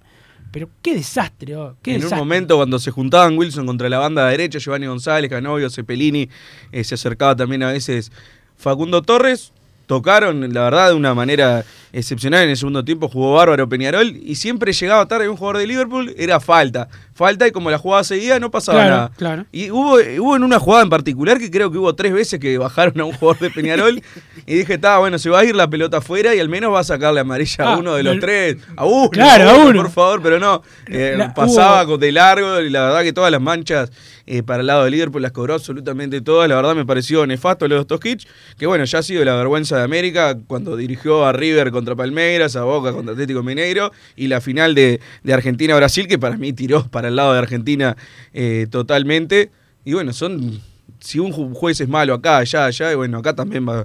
[0.55, 2.15] Pero qué desastre, oh, qué en desastre.
[2.15, 6.29] un momento cuando se juntaban Wilson contra la banda derecha, Giovanni González, Canovio, Cepelini,
[6.71, 8.13] eh, se acercaba también a veces
[8.57, 9.53] Facundo Torres,
[9.87, 14.35] tocaron, la verdad, de una manera excepcional en el segundo tiempo, jugó bárbaro Peñarol y
[14.35, 16.89] siempre llegaba tarde un jugador de Liverpool, era falta.
[17.15, 19.11] Falta y como la jugada seguía no pasaba Claro, nada.
[19.17, 19.47] claro.
[19.53, 22.59] Y hubo, hubo en una jugada en particular que creo que hubo tres veces que
[22.59, 24.03] bajaron a un jugador de Peñarol
[24.47, 26.81] y dije, está bueno, se va a ir la pelota afuera y al menos va
[26.81, 28.57] a sacarle amarilla a Ah, uno de los el- tres.
[28.75, 29.83] A uno, Claro, a uno.
[29.83, 30.63] por favor, pero no.
[30.89, 33.93] Eh, La- pasaba hubo- de largo y la verdad que todas las manchas
[34.27, 36.49] eh, para el lado de Liverpool las cobró absolutamente todas.
[36.49, 38.27] La verdad me pareció nefasto lo de Stojic,
[38.59, 42.57] que bueno, ya ha sido la vergüenza de América cuando dirigió a River contra Palmeiras,
[42.57, 46.87] a Boca contra Atlético Mineiro y la final de, de Argentina-Brasil, que para mí tiró
[46.89, 47.97] para el lado de Argentina
[48.33, 49.51] eh, totalmente.
[49.85, 50.61] Y bueno, son...
[51.01, 53.85] Si un ju- juez es malo acá, allá, allá, bueno, acá también va,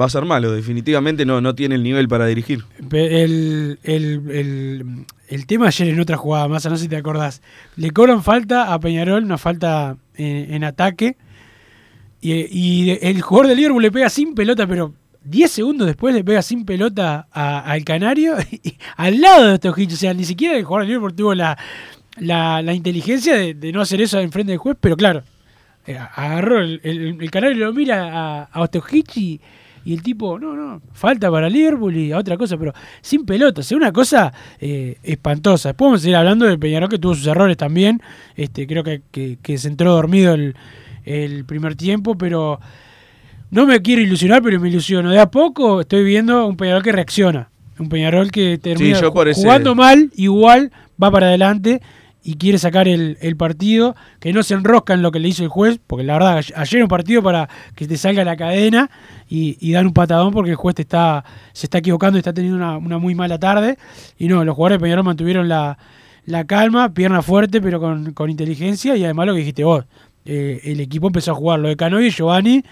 [0.00, 0.52] va a ser malo.
[0.52, 2.62] Definitivamente no, no tiene el nivel para dirigir.
[2.92, 7.42] El, el, el, tema ayer en otra jugada, más no sé si te acordás.
[7.74, 11.16] Le cobran falta a Peñarol, una falta en, en ataque.
[12.20, 16.24] Y, y el jugador de Liverpool le pega sin pelota, pero 10 segundos después le
[16.24, 20.64] pega sin pelota al Canario, y al lado de estos O sea, ni siquiera el
[20.64, 21.56] jugador de Liverpool tuvo la,
[22.18, 25.22] la, inteligencia de, no hacer eso enfrente del juez, pero claro,
[25.86, 28.70] eh, agarró el, el, Canario lo mira a, a
[29.14, 29.40] y,
[29.84, 33.60] y el tipo, no, no, falta para Liverpool y a otra cosa, pero sin pelota,
[33.60, 35.70] o sea, una cosa eh, espantosa.
[35.70, 38.02] Después vamos a seguir hablando de Peñarol que tuvo sus errores también,
[38.36, 40.54] este creo que, que, que se entró dormido el,
[41.04, 42.60] el primer tiempo, pero
[43.50, 45.10] no me quiero ilusionar, pero me ilusiono.
[45.10, 48.90] De a poco estoy viendo un Peñarol que reacciona, un Peñarol que termina
[49.30, 50.70] ese- jugando mal, igual
[51.02, 51.80] va para adelante
[52.22, 55.42] y quiere sacar el, el partido, que no se enrosca en lo que le hizo
[55.42, 58.90] el juez, porque la verdad, ayer un partido para que te salga la cadena
[59.26, 62.34] y, y dar un patadón porque el juez te está, se está equivocando y está
[62.34, 63.78] teniendo una, una muy mala tarde.
[64.18, 65.78] Y no, los jugadores de Peñarol mantuvieron la,
[66.26, 69.86] la calma, pierna fuerte, pero con, con inteligencia y además lo que dijiste vos,
[70.26, 72.62] eh, el equipo empezó a jugar, lo de Canoy y Giovanni.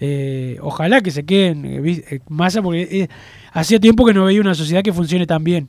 [0.00, 3.08] Eh, ojalá que se queden eh, eh, masa porque eh,
[3.52, 5.68] hacía tiempo que no veía una sociedad que funcione tan bien.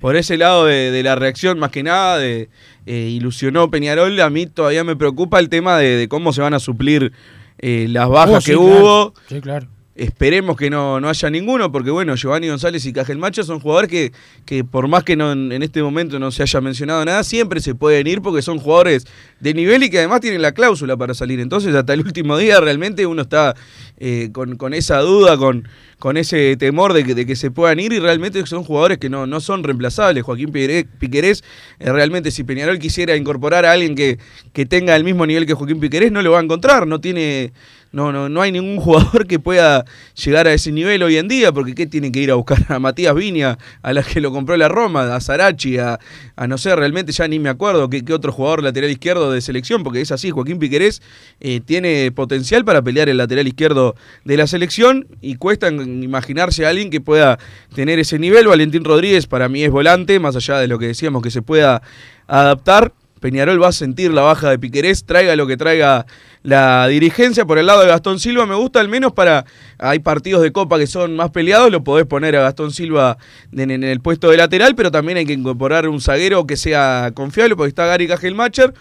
[0.00, 2.48] Por ese lado de, de la reacción, más que nada, de
[2.86, 6.58] ilusionó Peñarol, a mí todavía me preocupa el tema de, de cómo se van a
[6.58, 7.12] suplir
[7.58, 8.80] eh, las bajas Oh, sí, que claro.
[8.80, 9.14] hubo.
[9.28, 9.68] Sí, claro.
[9.94, 13.90] Esperemos que no, no haya ninguno, porque bueno, Giovanni González y Cajel Macho son jugadores
[13.90, 14.12] que,
[14.46, 17.74] que por más que no, en este momento no se haya mencionado nada, siempre se
[17.74, 19.06] pueden ir porque son jugadores
[19.40, 21.40] de nivel y que además tienen la cláusula para salir.
[21.40, 23.54] Entonces hasta el último día realmente uno está
[23.98, 27.78] eh, con, con esa duda, con, con ese temor de que, de que se puedan
[27.78, 30.24] ir y realmente son jugadores que no, no son reemplazables.
[30.24, 31.44] Joaquín Piquerés,
[31.78, 34.18] eh, realmente si Peñarol quisiera incorporar a alguien que,
[34.54, 37.52] que tenga el mismo nivel que Joaquín Piquerés, no lo va a encontrar, no tiene...
[37.92, 39.84] No, no, no hay ningún jugador que pueda
[40.24, 42.78] llegar a ese nivel hoy en día, porque ¿qué tiene que ir a buscar a
[42.78, 46.00] Matías Viña, a la que lo compró la Roma, a Sarachi, a,
[46.34, 49.82] a no sé, realmente ya ni me acuerdo qué, otro jugador lateral izquierdo de selección,
[49.82, 51.02] porque es así, Joaquín Piquerés
[51.40, 56.70] eh, tiene potencial para pelear el lateral izquierdo de la selección y cuesta imaginarse a
[56.70, 57.38] alguien que pueda
[57.74, 58.48] tener ese nivel.
[58.48, 61.82] Valentín Rodríguez para mí es volante, más allá de lo que decíamos que se pueda
[62.26, 62.94] adaptar.
[63.22, 66.04] Peñarol va a sentir la baja de Piquerés, traiga lo que traiga
[66.42, 67.46] la dirigencia.
[67.46, 69.46] Por el lado de Gastón Silva me gusta al menos para...
[69.78, 73.16] Hay partidos de Copa que son más peleados, lo podés poner a Gastón Silva
[73.56, 77.56] en, el puesto de lateral, pero también hay que incorporar un zaguero que sea confiable,
[77.56, 78.74] porque está Gary Cajelmacher.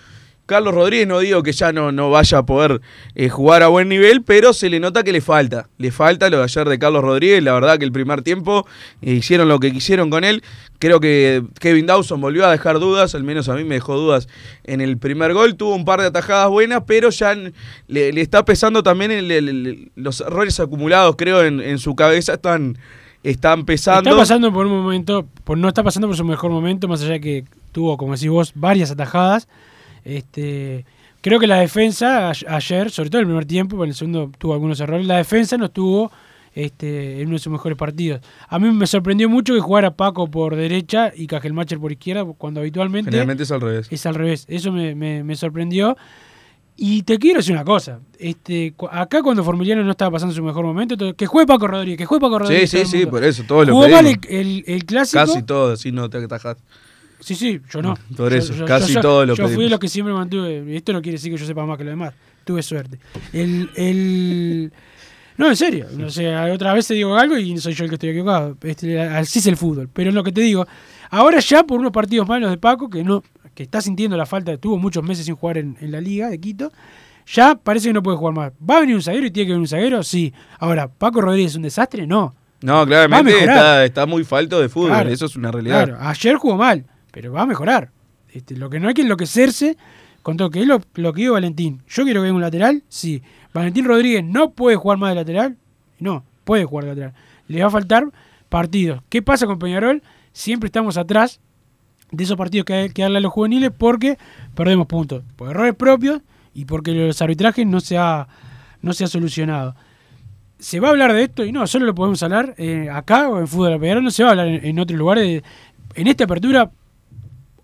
[0.47, 2.82] Carlos Rodríguez no digo que ya no, no vaya a poder
[3.15, 5.69] eh, jugar a buen nivel, pero se le nota que le falta.
[5.77, 7.41] Le falta lo de ayer de Carlos Rodríguez.
[7.41, 8.67] La verdad que el primer tiempo
[9.01, 10.43] eh, hicieron lo que quisieron con él.
[10.82, 14.28] Creo que Kevin Dawson volvió a dejar dudas, al menos a mí me dejó dudas
[14.63, 15.56] en el primer gol.
[15.56, 17.38] Tuvo un par de atajadas buenas, pero ya
[17.88, 19.12] le, está pesando también
[19.96, 22.34] los errores acumulados, creo, en, su cabeza.
[22.34, 22.80] Están,
[23.22, 24.10] están pesando.
[24.10, 27.12] Está pasando por un momento, por, no está pasando por su mejor momento, más allá
[27.12, 29.48] de que tuvo, como decís vos, varias atajadas.
[30.04, 30.84] Este,
[31.22, 34.54] creo que la defensa ayer, sobre todo en el primer tiempo, en el segundo tuvo
[34.54, 36.12] algunos errores, la defensa no estuvo
[36.54, 38.22] este, en uno de sus mejores partidos.
[38.48, 42.60] A mí me sorprendió mucho que jugara Paco por derecha y Cajelmacher por izquierda, cuando
[42.60, 43.88] habitualmente Generalmente es al revés.
[43.90, 44.46] es al revés.
[44.50, 45.96] Eso me, me- me sorprendió.
[46.78, 48.00] Y te quiero decir una cosa.
[48.18, 51.98] Este, acá cuando Formiliano no estaba pasando su mejor momento, to- que juegue Paco Rodríguez,
[51.98, 52.70] que juegue Paco Sí, Rodríguez.
[52.72, 53.12] sí, todo sí, mundo.
[53.12, 54.48] por eso, todos lo Jugó mal el, pedimos.
[54.48, 55.20] el- el clásico.
[55.26, 56.58] Casi todo, si no te atajas.
[57.20, 57.94] Sí, sí, yo no.
[58.18, 60.76] Por eso, yo- casi yo- todo lo Yo fui de los que siempre mantuve.
[60.76, 62.16] Esto no quiere decir que yo sepa más que los demás.
[62.46, 62.98] Tuve suerte.
[63.32, 63.70] El.
[63.76, 64.74] el
[65.38, 65.88] no, en serio.
[65.96, 68.58] No sé, otra vez te digo algo y soy yo el que estoy equivocado.
[68.62, 69.89] Este, así es el fútbol.
[69.91, 70.67] Pero en lo que te digo,
[71.10, 74.56] ahora ya por unos partidos malos de Paco, que no que está sintiendo la falta,
[74.58, 76.72] tuvo muchos meses sin jugar en, en la liga de Quito,
[77.26, 78.52] ya parece que no puede jugar más.
[78.67, 80.04] ¿Va a venir un zaguero y tiene que venir un zaguero?
[80.04, 80.34] Sí.
[80.60, 82.08] Ahora, ¿Paco Rodríguez es un desastre?
[82.08, 82.36] No.
[82.62, 85.86] No, claramente está, está muy falto de fútbol, Claro, eso es una realidad.
[85.86, 87.91] Claro, ayer jugó mal, pero va a mejorar.
[88.32, 89.78] Este, lo que no hay que enloquecerse
[90.22, 91.82] con todo, que es lo, lo que dijo Valentín.
[91.88, 93.22] Yo quiero que venga un lateral, sí.
[93.54, 95.58] Valentín Rodríguez no puede jugar más de lateral,
[96.00, 97.14] no, puede jugar de lateral.
[97.48, 98.06] Le va a faltar
[98.50, 99.02] partidos.
[99.10, 100.02] ¿Qué pasa con Peñarol?
[100.34, 101.40] Siempre estamos atrás
[102.12, 104.18] de esos partidos que hay darle a los juveniles porque
[104.56, 105.24] perdemos puntos.
[105.36, 106.22] Por errores propios
[106.54, 108.28] y porque los arbitrajes no se ha,
[108.82, 109.76] no se ha solucionado.
[110.60, 113.40] Se va a hablar de esto y no, solo lo podemos hablar eh, acá o
[113.40, 115.24] en fútbol Peñarol, no se va a hablar en, en otros lugares.
[115.26, 115.44] de-
[115.96, 116.72] en esta apertura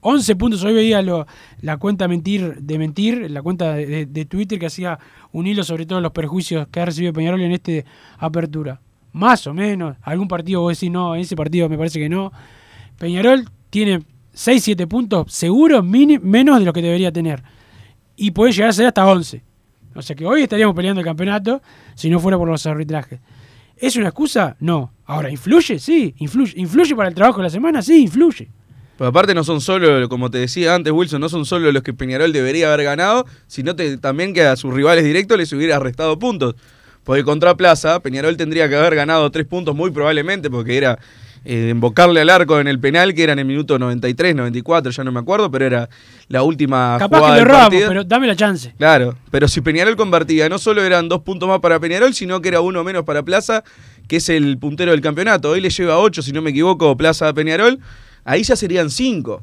[0.02, 0.64] 11 puntos.
[0.64, 1.02] Hoy veía
[1.62, 5.00] la cuenta mentir de mentir, la cuenta de Twitter que hacía
[5.32, 7.72] un hilo sobre todos los perjuicios que ha recibido Peñarol en esta
[8.18, 8.82] apertura.
[9.14, 9.98] Más o menos.
[10.02, 12.32] Algún partido vos decís, no, en ese partido me parece que no.
[12.98, 17.44] Peñarol tiene 6, 7 puntos seguros, menos de lo que debería tener.
[18.16, 19.44] Y puede llegar a ser hasta 11.
[19.96, 21.62] O sea que hoy estaríamos peleando el campeonato
[21.96, 23.20] si no fuera por los arbitrajes.
[23.76, 24.56] ¿Es una excusa?
[24.60, 24.94] No.
[25.06, 25.80] Ahora, ¿influye?
[25.80, 26.54] Sí, influye.
[26.56, 27.82] ¿Influye para el trabajo de la semana?
[27.82, 28.50] Sí, influye.
[28.98, 31.94] Pero aparte no son solo, como te decía antes Wilson, no son solo los que
[31.94, 36.18] Peñarol debería haber ganado, sino te- también que a sus rivales directos les hubiera restado
[36.18, 36.56] puntos.
[37.04, 41.00] Porque contra Plaza, Peñarol tendría que haber ganado tres puntos muy probablemente, porque era
[41.46, 45.04] eh, embocarle al arco en el penal, que era en el minuto 93, 94, ya
[45.06, 45.88] no me acuerdo, pero era
[46.28, 47.88] la última Capaz jugada que lo partido.
[47.88, 48.74] pero dame la chance.
[48.78, 52.50] Claro, pero si Peñarol convertía, no solo eran dos puntos más para Peñarol, sino que
[52.50, 53.64] era uno menos para Plaza,
[54.10, 55.52] que es el puntero del campeonato.
[55.52, 57.80] Hoy le lleva ocho, si no me equivoco, Plaza a Peñarol.
[58.28, 59.42] Ahí ya serían cinco.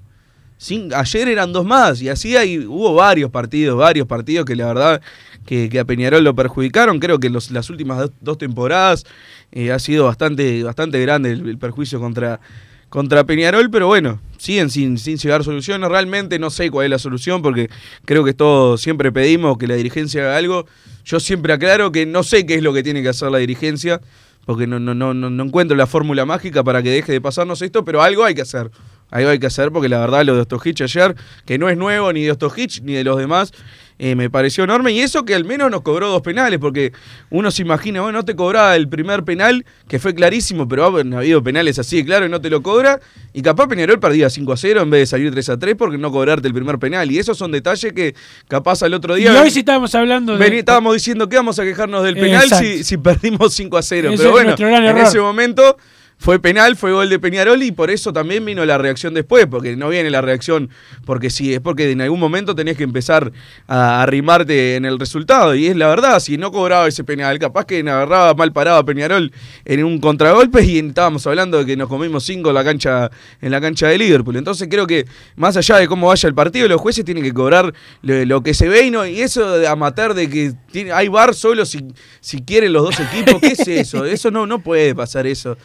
[0.61, 4.67] Cin- ayer eran dos más, y así hay, hubo varios partidos, varios partidos que la
[4.67, 5.03] verdad
[5.45, 7.01] que, que a Peñarol lo perjudicaron.
[7.01, 9.05] Creo que los, las últimas dos, dos temporadas
[9.53, 12.41] eh, ha sido bastante, bastante grande el, el perjuicio contra,
[12.89, 15.89] contra Peñarol, pero bueno, siguen sin, sin llegar soluciones.
[15.89, 17.69] Realmente no sé cuál es la solución, porque
[18.05, 20.67] creo que todos siempre pedimos que la dirigencia haga algo.
[21.05, 24.01] Yo siempre aclaro que no sé qué es lo que tiene que hacer la dirigencia,
[24.45, 27.85] porque no, no, no, no, encuentro la fórmula mágica para que deje de pasarnos esto,
[27.85, 28.71] pero algo hay que hacer.
[29.11, 31.15] Algo hay que hacer porque la verdad lo de Ostojic ayer,
[31.47, 33.53] que no es nuevo ni de Ostojic ni de los demás,
[33.99, 34.93] eh, me pareció enorme.
[34.93, 36.93] Y eso que al menos nos cobró dos penales, porque
[37.31, 41.19] uno se imagina, bueno, no te cobraba el primer penal, que fue clarísimo, pero ha
[41.19, 43.01] habido penales así de claro y no te lo cobra.
[43.33, 45.99] Y capaz Peñarol perdía 5 a 0 en vez de salir 3 a 3 porque
[45.99, 47.11] no cobrarte el primer penal.
[47.11, 48.15] Y esos son detalles que
[48.49, 49.41] capaz al otro Y día...
[49.41, 50.59] hoy sí estábamos hablando de.
[50.59, 54.09] Estábamos diciendo que vamos a quejarnos del penal si, si perdimos 5 a 0.
[54.09, 54.99] Ese Pero bueno, en error.
[54.99, 55.77] ese momento
[56.25, 59.77] fue penal, fue gol de Peñarol y por eso también vino la reacción después, porque
[59.77, 60.71] no viene la reacción
[61.05, 63.31] porque sí, es porque en algún momento tenés que empezar
[63.69, 65.55] a arrimarte en el resultado.
[65.55, 68.87] Y es la verdad, si no cobraba ese penal, capaz que agarraba mal parado a
[68.87, 69.33] Peñarol
[69.67, 73.11] en un contragolpe y estábamos hablando de que nos comimos 5 en la cancha,
[73.43, 74.37] en la cancha de Liverpool.
[74.37, 75.05] Entonces creo que
[75.37, 78.67] más allá de cómo vaya el partido, los jueces tienen que cobrar lo, que se
[78.67, 81.85] ve y, no, y eso de amateur de que tiene, hay bar solo si,
[82.21, 84.07] si quieren los dos equipos, ¿qué es eso?
[84.07, 85.59] Eso no, no puede pasar eso.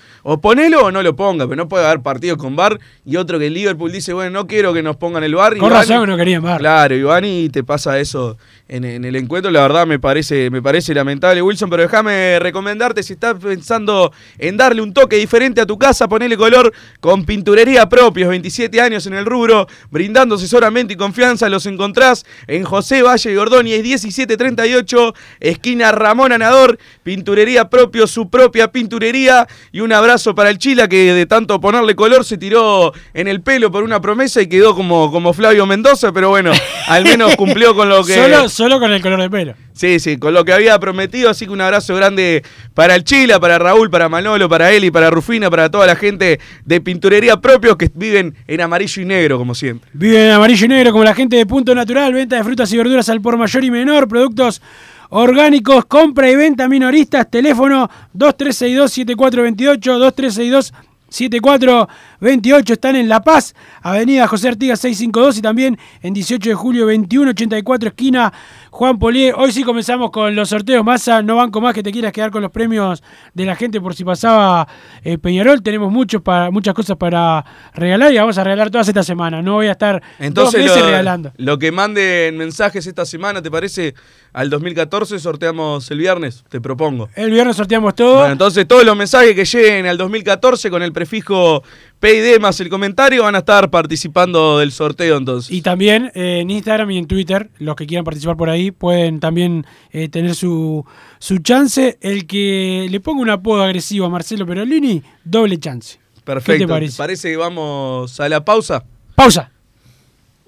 [0.50, 3.46] Ponelo o no lo ponga, pero no puede haber partidos con bar y otro que
[3.48, 5.56] el Liverpool dice, bueno, no quiero que nos pongan el bar.
[5.58, 6.60] Con razón que no querían bar.
[6.60, 8.36] Claro, Iván, y te pasa eso
[8.70, 9.52] en, el encuentro.
[9.52, 14.58] La verdad me parece, me parece lamentable, Wilson, pero déjame recomendarte si estás pensando en
[14.58, 19.16] darle un toque diferente a tu casa, ponele color con pinturería propios, 27 años en
[19.16, 21.50] el rubro, brindando asesoramiento y confianza.
[21.50, 29.48] Los encontrás en José Valle Gordóñez 1738, esquina Ramón Anador, pinturería propio, su propia pinturería.
[29.72, 33.42] Y un abrazo para el Chila que de tanto ponerle color se tiró en el
[33.42, 36.52] pelo por una promesa y quedó como, como Flavio Mendoza, pero bueno,
[36.88, 38.14] al menos cumplió con lo que.
[38.20, 39.54] Solo, solo con el color de pelo.
[39.72, 42.44] Sí, sí, con lo que había prometido, así que un abrazo grande
[42.74, 46.42] para el Chila, para Raúl, para Manolo, para Eli, para Rufina, para toda la gente
[46.66, 49.90] de pinturería propios que viven en amarillo y negro, como siempre.
[49.94, 52.78] Vive en amarillo y negro como la gente de Punto Natural, venta de frutas y
[52.78, 54.62] verduras al por mayor y menor, productos
[55.08, 60.60] orgánicos, compra y venta minoristas, teléfono 2362-7428,
[61.10, 66.86] 2362-7428, están en La Paz, Avenida José Artigas 652 y también en 18 de julio
[66.86, 68.34] 2184, esquina
[68.72, 69.34] Juan Polié.
[69.34, 72.42] Hoy sí comenzamos con los sorteos, Massa, no banco más que te quieras quedar con
[72.42, 73.02] los premios
[73.34, 74.68] de la gente por si pasaba
[75.04, 79.04] eh, Peñarol, tenemos muchos para, muchas cosas para regalar y vamos a regalar todas esta
[79.04, 81.32] semana, no voy a estar Entonces, dos meses lo, regalando.
[81.38, 83.96] lo que manden mensajes esta semana, ¿te parece?
[84.32, 87.10] Al 2014 sorteamos el viernes, te propongo.
[87.16, 88.20] El viernes sorteamos todo.
[88.20, 91.64] Bueno, entonces todos los mensajes que lleguen al 2014 con el prefijo
[92.00, 95.52] PID más el comentario van a estar participando del sorteo entonces.
[95.52, 99.20] Y también eh, en Instagram y en Twitter, los que quieran participar por ahí pueden
[99.20, 100.86] también eh, tener su,
[101.20, 101.98] su chance.
[102.02, 106.00] El que le ponga un apodo agresivo a Marcelo Perolini, doble chance.
[106.24, 106.54] Perfecto.
[106.68, 107.32] ¿Qué te parece?
[107.32, 108.86] que vamos a la pausa?
[109.16, 109.52] Pausa.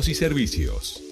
[0.00, 1.11] y servicios.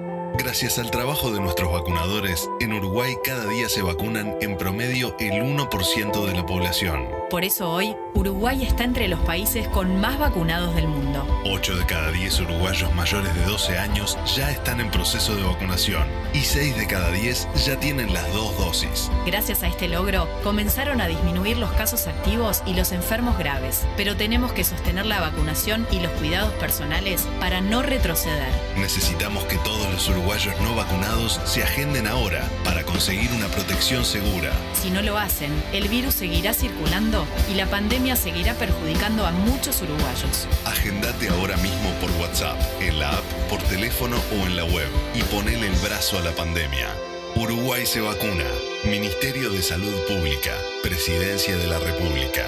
[0.43, 5.33] Gracias al trabajo de nuestros vacunadores, en Uruguay cada día se vacunan en promedio el
[5.33, 7.07] 1% de la población.
[7.29, 11.25] Por eso hoy, Uruguay está entre los países con más vacunados del mundo.
[11.45, 16.07] 8 de cada 10 uruguayos mayores de 12 años ya están en proceso de vacunación
[16.33, 19.11] y 6 de cada 10 ya tienen las dos dosis.
[19.25, 24.17] Gracias a este logro, comenzaron a disminuir los casos activos y los enfermos graves, pero
[24.17, 28.49] tenemos que sostener la vacunación y los cuidados personales para no retroceder.
[28.75, 30.30] Necesitamos que todos los uruguayos
[30.61, 34.53] no vacunados se agenden ahora para conseguir una protección segura.
[34.81, 39.81] Si no lo hacen, el virus seguirá circulando y la pandemia seguirá perjudicando a muchos
[39.81, 40.47] uruguayos.
[40.65, 45.21] Agendate ahora mismo por WhatsApp, en la app, por teléfono o en la web y
[45.23, 46.87] ponele el brazo a la pandemia.
[47.35, 48.45] Uruguay se vacuna.
[48.85, 50.55] Ministerio de Salud Pública.
[50.81, 52.47] Presidencia de la República.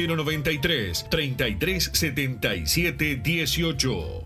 [0.07, 4.25] 093 33 77 18.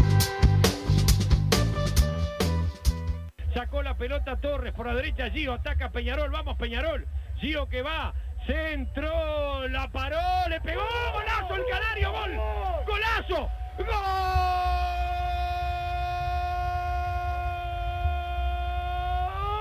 [4.01, 5.29] Pelota Torres por la derecha.
[5.29, 6.31] Gio ataca Peñarol.
[6.31, 7.05] Vamos, Peñarol.
[7.39, 8.15] Gio que va.
[8.47, 9.67] Centro.
[9.67, 10.17] La paró.
[10.49, 10.81] Le pegó.
[11.13, 12.11] Golazo el Canario.
[12.11, 12.35] Gol.
[12.87, 13.47] Golazo.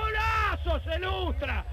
[0.07, 0.80] Golazo.
[0.88, 1.66] Se ilustra.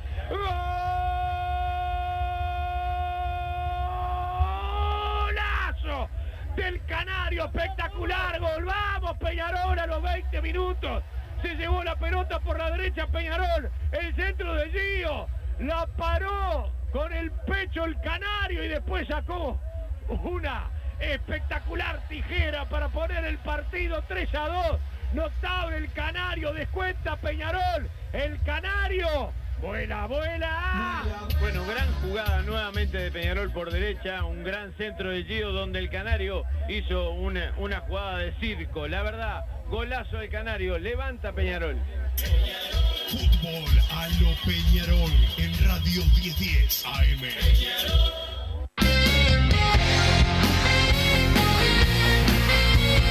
[5.30, 6.10] Golazo
[6.58, 7.46] del Canario.
[7.46, 8.42] Espectacular.
[8.42, 8.66] Gol.
[8.66, 11.02] Vamos, Peñarol a los 20 minutos.
[11.42, 13.70] Se llevó la pelota por la derecha Peñarol.
[13.92, 15.28] El centro de Gio.
[15.60, 19.60] La paró con el pecho el canario y después sacó
[20.08, 20.70] una
[21.00, 24.80] espectacular tijera para poner el partido 3 a 2.
[25.14, 27.90] Notable el canario, descuenta Peñarol.
[28.14, 29.32] El canario.
[29.62, 31.04] Vuela, vuela.
[31.40, 35.90] Bueno, gran jugada nuevamente de Peñarol por derecha, un gran centro de Gio donde el
[35.90, 38.88] Canario hizo una, una jugada de circo.
[38.88, 41.78] La verdad, golazo del Canario, levanta Peñarol.
[43.08, 47.22] Fútbol a lo Peñarol en Radio 1010 AM.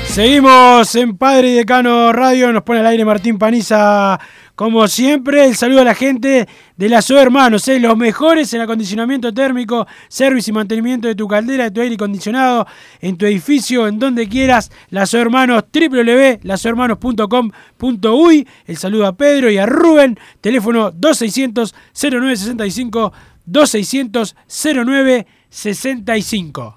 [0.04, 4.18] Seguimos en Padre y Decano Radio, nos pone al aire Martín Paniza
[4.56, 5.44] como siempre.
[5.44, 7.78] El saludo a la gente de la Hermanos, ¿eh?
[7.78, 12.66] los mejores en acondicionamiento térmico, servicio y mantenimiento de tu caldera, de tu aire acondicionado,
[13.00, 14.72] en tu edificio, en donde quieras.
[14.90, 18.48] La SO Hermanos, www.lasohermanos.com.uy.
[18.66, 23.12] El saludo a Pedro y a Rubén, teléfono 2600 0965
[23.44, 26.76] 2600 0965.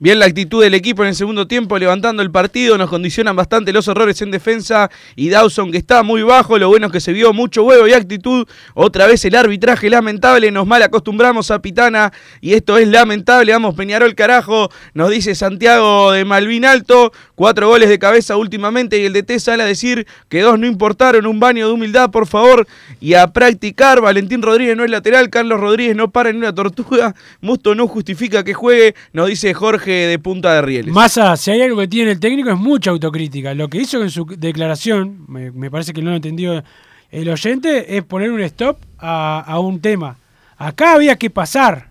[0.00, 3.72] Bien la actitud del equipo en el segundo tiempo, levantando el partido, nos condicionan bastante
[3.72, 7.12] los errores en defensa y Dawson que está muy bajo, lo bueno es que se
[7.12, 12.12] vio mucho huevo y actitud, otra vez el arbitraje lamentable, nos mal acostumbramos a Pitana
[12.40, 17.88] y esto es lamentable, vamos Peñarol carajo, nos dice Santiago de Malvin Alto, cuatro goles
[17.88, 21.66] de cabeza últimamente y el DT sale a decir que dos no importaron, un baño
[21.66, 22.68] de humildad por favor
[23.00, 27.16] y a practicar, Valentín Rodríguez no es lateral, Carlos Rodríguez no para en una tortuga,
[27.40, 30.94] Musto no justifica que juegue, nos dice Jorge de punta de rieles.
[30.94, 33.54] Massa, si hay algo que tiene el técnico es mucha autocrítica.
[33.54, 36.62] Lo que hizo en su declaración, me, parece que no lo entendió
[37.10, 40.18] el oyente, es poner un stop a, a, un tema.
[40.56, 41.90] Acá había que pasar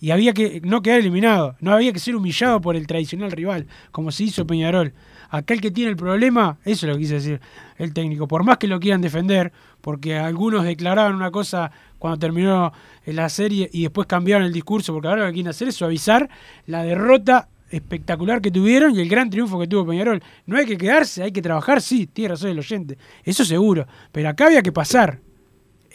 [0.00, 1.56] y había que no quedar eliminado.
[1.60, 4.92] No había que ser humillado por el tradicional rival, como se hizo Peñarol.
[5.30, 7.40] Acá el que tiene el problema, eso es lo que quise decir
[7.76, 12.72] el técnico, por más que lo quieran defender, porque algunos declaraban una cosa cuando terminó
[13.06, 16.28] la serie y después cambiaron el discurso, porque ahora lo que quieren hacer es suavizar
[16.66, 20.22] la derrota espectacular que tuvieron y el gran triunfo que tuvo Peñarol.
[20.46, 24.28] No hay que quedarse, hay que trabajar, sí, tiene razón el oyente, eso seguro, pero
[24.28, 25.20] acá había que pasar.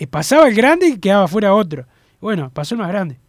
[0.09, 1.85] Pasaba el grande y quedaba fuera otro.
[2.19, 3.22] Bueno, pasó el más grande.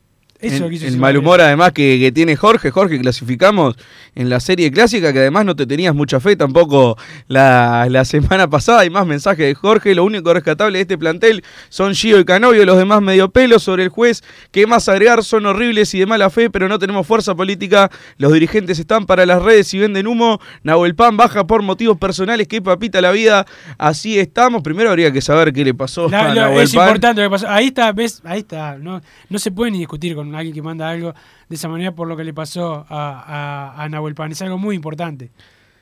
[0.46, 2.70] Eso En- el mal humor además que, que tiene Jorge.
[2.70, 3.76] Jorge, clasificamos
[4.14, 6.96] en la serie clásica, que además no te tenías mucha fe tampoco
[7.28, 8.80] la, la semana pasada.
[8.80, 9.94] Hay más mensajes de Jorge.
[9.94, 13.82] Lo único rescatable de este plantel son Gio y Canovio, los demás medio pelo sobre
[13.84, 14.22] el juez.
[14.50, 15.24] ¿Qué más agregar?
[15.24, 17.90] Son horribles y de mala fe, pero no tenemos fuerza política.
[18.18, 20.40] Los dirigentes están para las redes y venden humo.
[20.62, 22.46] Nahuel Pan baja por motivos personales.
[22.48, 23.46] Qué papita la vida.
[23.78, 24.62] Así estamos.
[24.62, 26.86] Primero habría que saber qué le pasó La- a lo- Nahuel es Pan.
[26.88, 27.48] importante lo que pasó.
[27.48, 28.76] Ahí está, ves, ahí está.
[28.78, 31.14] No, no se puede ni discutir con alguien que manda algo
[31.48, 34.32] de esa manera por lo que le pasó a, a, a Nahuel Pan.
[34.32, 35.30] Es algo muy importante.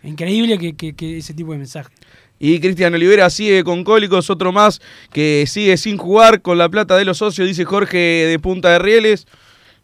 [0.03, 1.93] Increíble que, que- que ese tipo de mensaje.
[2.39, 4.81] Y Cristian Olivera sigue con cólicos, otro más
[5.13, 8.79] que sigue sin jugar con la plata de los socios, dice Jorge de Punta de
[8.81, 9.27] Rieles.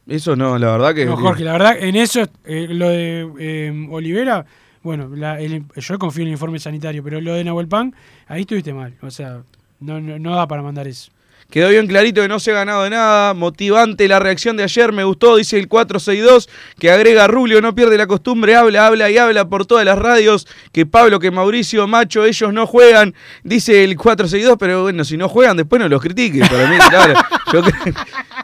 [0.09, 1.05] Eso no, la verdad que.
[1.07, 4.45] No, Jorge, la verdad, en eso, eh, lo de eh, Olivera,
[4.83, 7.95] bueno, la- el- yo confío en el informe sanitario, pero lo de Nahuel Pan,
[8.27, 8.95] ahí estuviste mal.
[9.03, 9.43] O sea,
[9.81, 11.13] no, no, no da para mandar eso.
[11.51, 13.33] Quedó bien clarito que no se ha ganado de nada.
[13.33, 16.47] Motivante la reacción de ayer, me gustó, dice el 462,
[16.79, 20.47] que agrega Rubio, no pierde la costumbre, habla, habla y habla por todas las radios,
[20.73, 25.27] que Pablo, que Mauricio, Macho, ellos no juegan, dice el 462, pero bueno, si no
[25.31, 26.41] juegan, después no los critique.
[26.41, 27.15] Para mí, claro,
[27.53, 27.63] yo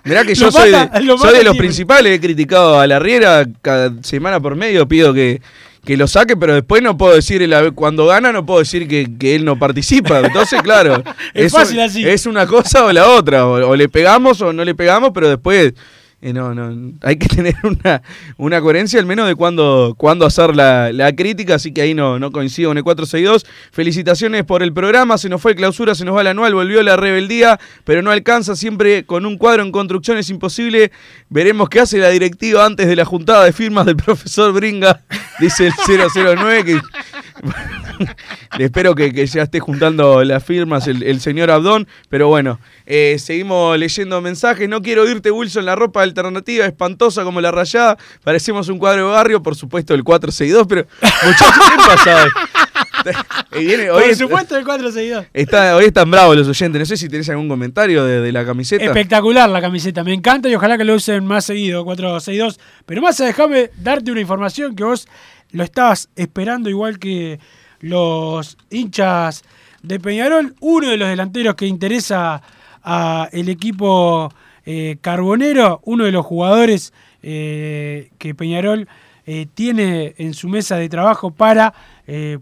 [0.05, 3.45] Mirá que yo Lo soy, de, soy de los principales, he criticado a la Riera
[3.61, 5.43] cada semana por medio, pido que,
[5.85, 9.35] que lo saque, pero después no puedo decir, cuando gana no puedo decir que, que
[9.35, 10.21] él no participa.
[10.21, 11.03] Entonces, claro,
[11.35, 12.07] Es fácil así.
[12.07, 15.29] es una cosa o la otra, o, o le pegamos o no le pegamos, pero
[15.29, 15.75] después
[16.33, 18.03] no, no, hay que tener una,
[18.37, 22.19] una coherencia al menos de cuándo cuándo hacer la, la crítica, así que ahí no,
[22.19, 23.47] no coincido con el 462.
[23.73, 26.97] Felicitaciones por el programa, se nos fue clausura, se nos va el anual, volvió la
[26.97, 30.93] rebeldía, pero no alcanza, siempre con un cuadro en construcción es imposible.
[31.29, 35.03] Veremos qué hace la directiva antes de la juntada de firmas del profesor Bringa,
[35.41, 36.81] dice el 009, que
[38.65, 43.17] espero que, que ya esté juntando las firmas el, el señor Abdón, pero bueno, eh,
[43.19, 44.69] seguimos leyendo mensajes.
[44.69, 47.97] No quiero irte, Wilson, la ropa alternativa, espantosa como la rayada.
[48.23, 50.87] Parecemos un cuadro de barrio, por supuesto el 462, pero
[51.27, 52.31] muchachos, ¿qué pasa hoy?
[53.53, 55.27] Eh, viene- hoy Por es- supuesto, el 462.
[55.35, 56.81] está- hoy están bravos los oyentes.
[56.81, 58.83] No sé si tenés algún comentario de, de la camiseta.
[58.83, 62.59] Espectacular la camiseta, me encanta y ojalá que lo usen más seguido, 462.
[62.87, 65.07] Pero más, déjame darte una información que vos
[65.53, 67.39] lo estabas esperando igual que
[67.81, 69.43] los hinchas
[69.83, 70.55] de Peñarol.
[70.61, 72.41] Uno de los delanteros que interesa
[72.85, 74.31] a el equipo
[74.67, 78.89] eh, carbonero, uno de los jugadores eh, que Peñarol
[79.27, 81.75] eh, tiene en su mesa de trabajo para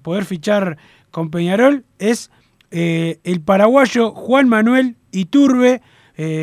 [0.02, 0.76] poder fichar
[1.12, 2.32] con Peñarol es
[2.72, 5.82] el paraguayo Juan Manuel Iturbe,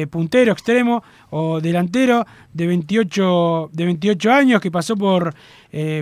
[0.09, 5.33] puntero extremo o delantero de 28, de 28 años que pasó por,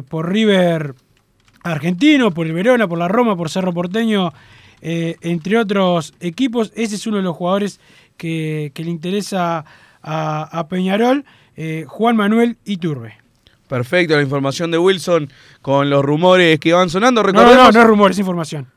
[0.08, 0.94] por River
[1.64, 4.32] argentino, por el Verona, por la Roma, por Cerro Porteño,
[4.82, 6.72] eh, entre otros equipos.
[6.76, 7.80] Ese es uno de los jugadores
[8.18, 9.66] que, que le interesa
[10.02, 11.26] a, a Peñarol,
[11.56, 13.18] eh, Juan Manuel Iturbe.
[13.68, 15.30] Perfecto, la información de Wilson
[15.62, 17.22] con los rumores que van sonando.
[17.24, 18.68] No, no, no, no es rumor, es información.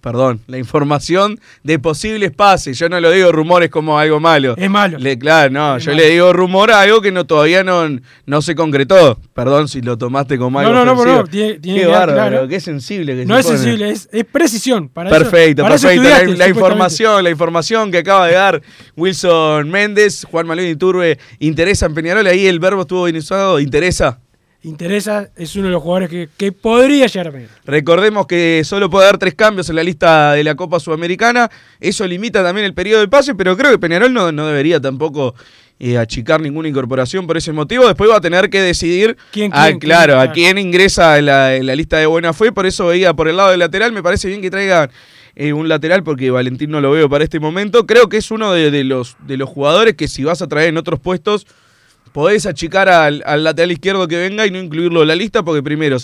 [0.00, 2.78] Perdón, la información de posibles pases.
[2.78, 4.54] Yo no lo digo rumores como algo malo.
[4.56, 4.98] Es malo.
[4.98, 6.02] Le, claro, no, Es yo malo.
[6.02, 7.86] le digo rumor a algo que no todavía no,
[8.24, 9.20] no se concretó.
[9.34, 11.16] Perdón si lo tomaste como No, algo no, no, ofensivo.
[11.22, 12.48] no, tiene- tiene Qué bárbaro, claro.
[12.48, 13.58] qué sensible que No se es pone.
[13.58, 14.88] sensible, es, es precisión.
[14.88, 16.02] Para eso- perfecto, para eso perfecto.
[16.08, 16.58] La, estudiaste, la supuestamente.
[16.58, 18.62] información, la información que acaba de dar
[18.96, 22.26] Wilson Méndez, Juan Manuel Iturbe, interesa en Peñarol.
[22.26, 24.20] Ahí el verbo estuvo bien usado, interesa.
[24.62, 27.56] Interesa, es uno de los jugadores que, que podría llegar a Peñarol.
[27.64, 31.50] Recordemos que solo puede haber tres cambios en la lista de la Copa Sudamericana.
[31.80, 35.34] Eso limita también el periodo de pase, pero creo que Peñarol no, no debería tampoco
[35.78, 37.86] eh, achicar ninguna incorporación por ese motivo.
[37.86, 40.28] Después va a tener que decidir ¿Quién, a, quién, claro, quién?
[40.28, 42.52] a quién ingresa en la, en la lista de buena fe.
[42.52, 43.92] Por eso veía por el lado del lateral.
[43.92, 44.90] Me parece bien que traigan
[45.36, 47.86] eh, un lateral porque Valentín no lo veo para este momento.
[47.86, 50.68] Creo que es uno de, de los, de los jugadores que si vas a traer
[50.68, 51.46] en otros puestos
[52.12, 55.62] podés achicar al, al lateral izquierdo que venga y no incluirlo en la lista porque
[55.62, 55.98] primero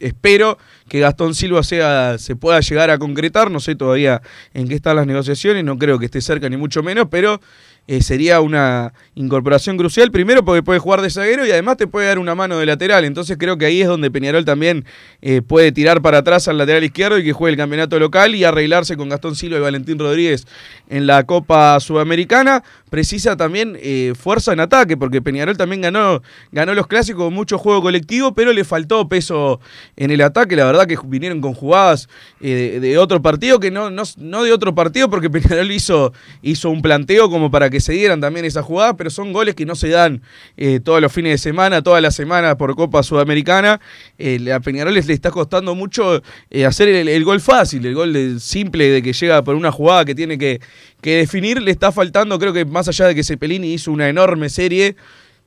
[0.00, 4.22] espero que Gastón Silva sea, se pueda llegar a concretar, no sé todavía
[4.54, 7.40] en qué están las negociaciones, no creo que esté cerca ni mucho menos, pero
[7.88, 12.06] eh, sería una incorporación crucial, primero porque puede jugar de zaguero y además te puede
[12.06, 14.84] dar una mano de lateral, entonces creo que ahí es donde Peñarol también
[15.22, 18.44] eh, puede tirar para atrás al lateral izquierdo y que juegue el campeonato local y
[18.44, 20.46] arreglarse con Gastón Silva y Valentín Rodríguez
[20.90, 22.62] en la Copa Sudamericana.
[22.90, 26.22] Precisa también eh, fuerza en ataque, porque Peñarol también ganó,
[26.52, 29.60] ganó los clásicos con mucho juego colectivo, pero le faltó peso
[29.96, 30.56] en el ataque.
[30.56, 32.08] La verdad que vinieron con jugadas
[32.40, 36.12] de, de otro partido, que no, no, no de otro partido, porque Peñarol hizo,
[36.42, 39.66] hizo un planteo como para que se dieran también esas jugadas, pero son goles que
[39.66, 40.22] no se dan
[40.56, 43.80] eh, todos los fines de semana, toda la semana por Copa Sudamericana.
[44.18, 48.88] Eh, a Peñarol le está costando mucho eh, hacer el, gol fácil, el gol simple
[48.90, 50.60] de que llega por una jugada que tiene que,
[51.02, 51.60] que definir.
[51.60, 54.96] Le está faltando, creo que más allá de que Cepelini hizo una enorme serie,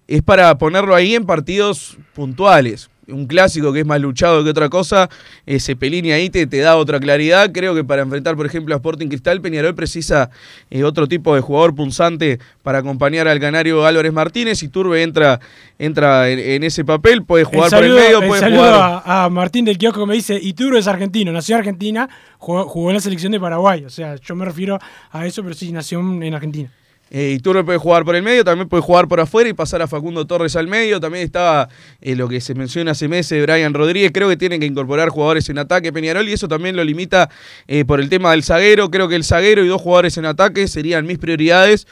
[0.07, 2.90] es para ponerlo ahí en partidos puntuales.
[3.11, 5.09] Un clásico que es más luchado que otra cosa,
[5.45, 7.51] ese Pelini ahí te, te da otra claridad.
[7.51, 10.29] Creo que para enfrentar, por ejemplo, a Sporting Cristal, Peñarol precisa
[10.69, 14.63] eh, otro tipo de jugador punzante para acompañar al canario Álvarez Martínez.
[14.63, 15.39] Y Turbe entra,
[15.77, 19.03] entra en, en ese papel, puede jugar saludo, por el medio, el puede saludo jugar.
[19.05, 22.65] a, a Martín del Kiosco que me dice, Ituro es argentino, nació en Argentina, jugó,
[22.67, 23.85] jugó en la selección de Paraguay.
[23.85, 24.79] O sea, yo me refiero
[25.11, 26.71] a eso, pero sí nació en Argentina.
[27.13, 29.87] Eh, Iturbe puede jugar por el medio, también puede jugar por afuera y pasar a
[29.87, 31.01] Facundo Torres al medio.
[31.01, 31.67] También estaba
[31.99, 34.11] eh, lo que se menciona hace meses Brian Rodríguez.
[34.13, 37.29] Creo que tienen que incorporar jugadores en ataque Peñarol y eso también lo limita
[37.67, 38.89] eh, por el tema del zaguero.
[38.89, 41.85] Creo que el zaguero y dos jugadores en ataque serían mis prioridades.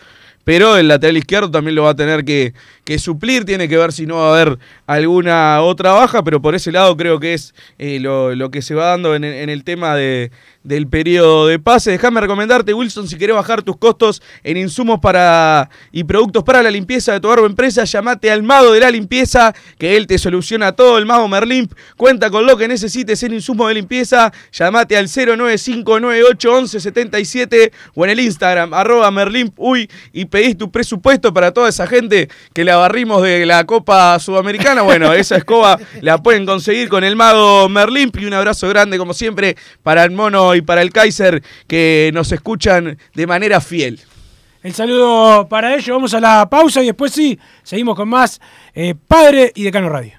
[0.45, 2.53] Pero el lateral izquierdo también lo va a tener que,
[2.85, 3.43] que suplir.
[3.43, 4.57] Tiene que ver si no va a haber
[4.87, 6.23] alguna otra baja.
[6.23, 9.25] Pero por ese lado creo que es eh, lo, lo que se va dando en,
[9.25, 10.31] en el tema de,
[10.63, 11.91] del periodo de pase.
[11.91, 16.69] Déjame recomendarte, Wilson, si querés bajar tus costos en insumos para y productos para la
[16.69, 20.73] limpieza de tu o empresa, llamate al mago de la limpieza, que él te soluciona
[20.73, 20.97] todo.
[20.97, 24.33] El mago Merlimp cuenta con lo que necesites en insumos de limpieza.
[24.51, 31.51] Llamate al 095981177 o en el Instagram, arroba Merlimp, uy, y pedís tu presupuesto para
[31.51, 34.81] toda esa gente que la barrimos de la Copa Sudamericana.
[34.81, 39.13] Bueno, esa escoba la pueden conseguir con el mago Merlimp y un abrazo grande, como
[39.13, 43.99] siempre, para el mono y para el Kaiser que nos escuchan de manera fiel.
[44.61, 45.89] El saludo para ellos.
[45.89, 48.41] Vamos a la pausa y después sí, seguimos con más
[48.73, 50.18] eh, Padre y Decano Radio.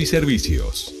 [0.01, 1.00] y servicios.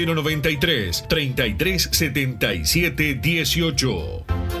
[0.05, 4.60] 093 33 77 18.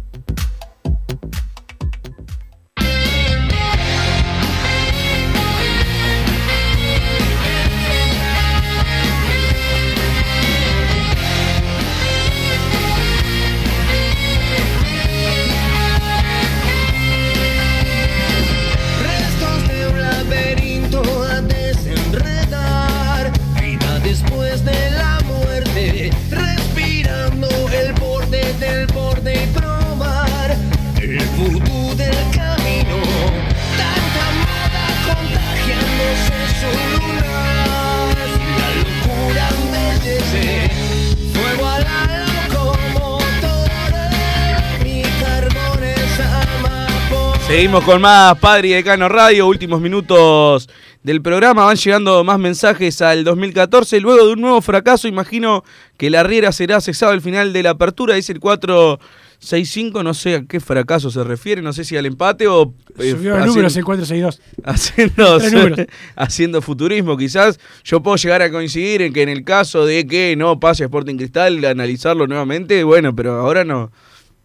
[47.61, 50.67] Seguimos con más Padre y Decano Radio, últimos minutos
[51.03, 55.63] del programa, van llegando más mensajes al 2014, luego de un nuevo fracaso, imagino
[55.95, 60.37] que la Riera será cesado al final de la apertura, dice el 465, no sé
[60.37, 62.73] a qué fracaso se refiere, no sé si al empate o...
[62.97, 64.41] eh, Subió haciendo- números el 462.
[64.63, 65.87] haciendo, números.
[66.15, 67.59] haciendo futurismo quizás.
[67.83, 71.15] Yo puedo llegar a coincidir en que en el caso de que no pase Sporting
[71.15, 73.91] Cristal, analizarlo nuevamente, bueno, pero ahora no.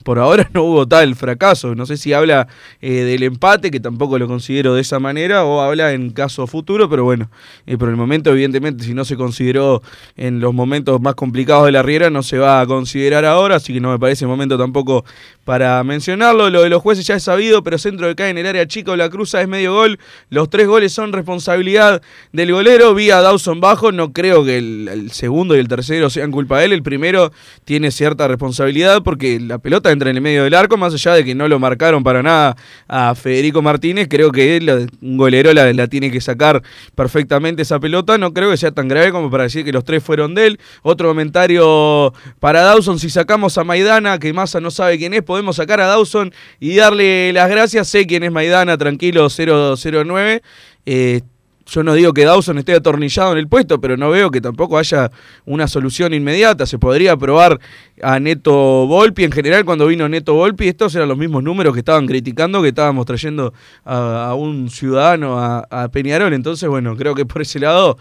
[0.07, 1.74] Por ahora no hubo tal fracaso.
[1.74, 2.46] No sé si habla
[2.80, 6.88] eh, del empate, que tampoco lo considero de esa manera, o habla en caso futuro,
[6.88, 7.28] pero bueno,
[7.66, 9.82] eh, por el momento, evidentemente, si no se consideró
[10.16, 13.72] en los momentos más complicados de la Riera, no se va a considerar ahora, así
[13.72, 15.04] que no me parece momento tampoco
[15.44, 16.50] para mencionarlo.
[16.50, 18.94] Lo de los jueces ya es sabido, pero centro que cae en el área chico,
[18.94, 19.98] la cruza es medio gol.
[20.30, 22.00] Los tres goles son responsabilidad
[22.32, 23.90] del golero, vía Dawson bajo.
[23.90, 26.72] No creo que el segundo y el tercero sean culpa de él.
[26.72, 27.32] El primero
[27.64, 31.24] tiene cierta responsabilidad porque la pelota entra en el medio del arco, más allá de
[31.24, 34.07] que no lo marcaron para nada a Federico Martínez.
[34.09, 36.62] Creo que él, un golero la, tiene que sacar
[36.94, 38.18] perfectamente esa pelota.
[38.18, 40.61] No creo que sea tan grave como para decir que los tres fueron de él.
[40.82, 45.57] Otro comentario para Dawson, si sacamos a Maidana, que Massa no sabe quién es, podemos
[45.57, 47.88] sacar a Dawson y darle las gracias.
[47.88, 50.42] Sé quién es Maidana, tranquilo, 009.
[50.84, 51.20] Eh,
[51.67, 54.79] yo no digo que Dawson esté atornillado en el puesto, pero no veo que tampoco
[54.79, 55.11] haya
[55.45, 56.64] una solución inmediata.
[56.64, 57.59] Se podría probar
[58.03, 59.25] a Neto Volpi.
[59.25, 62.69] En general, cuando vino Neto Volpi, estos eran los mismos números que estaban criticando, que
[62.69, 63.53] estábamos trayendo
[63.85, 66.33] a, un ciudadano a, Peñarol.
[66.35, 67.99] Entonces, bueno, creo que por ese lado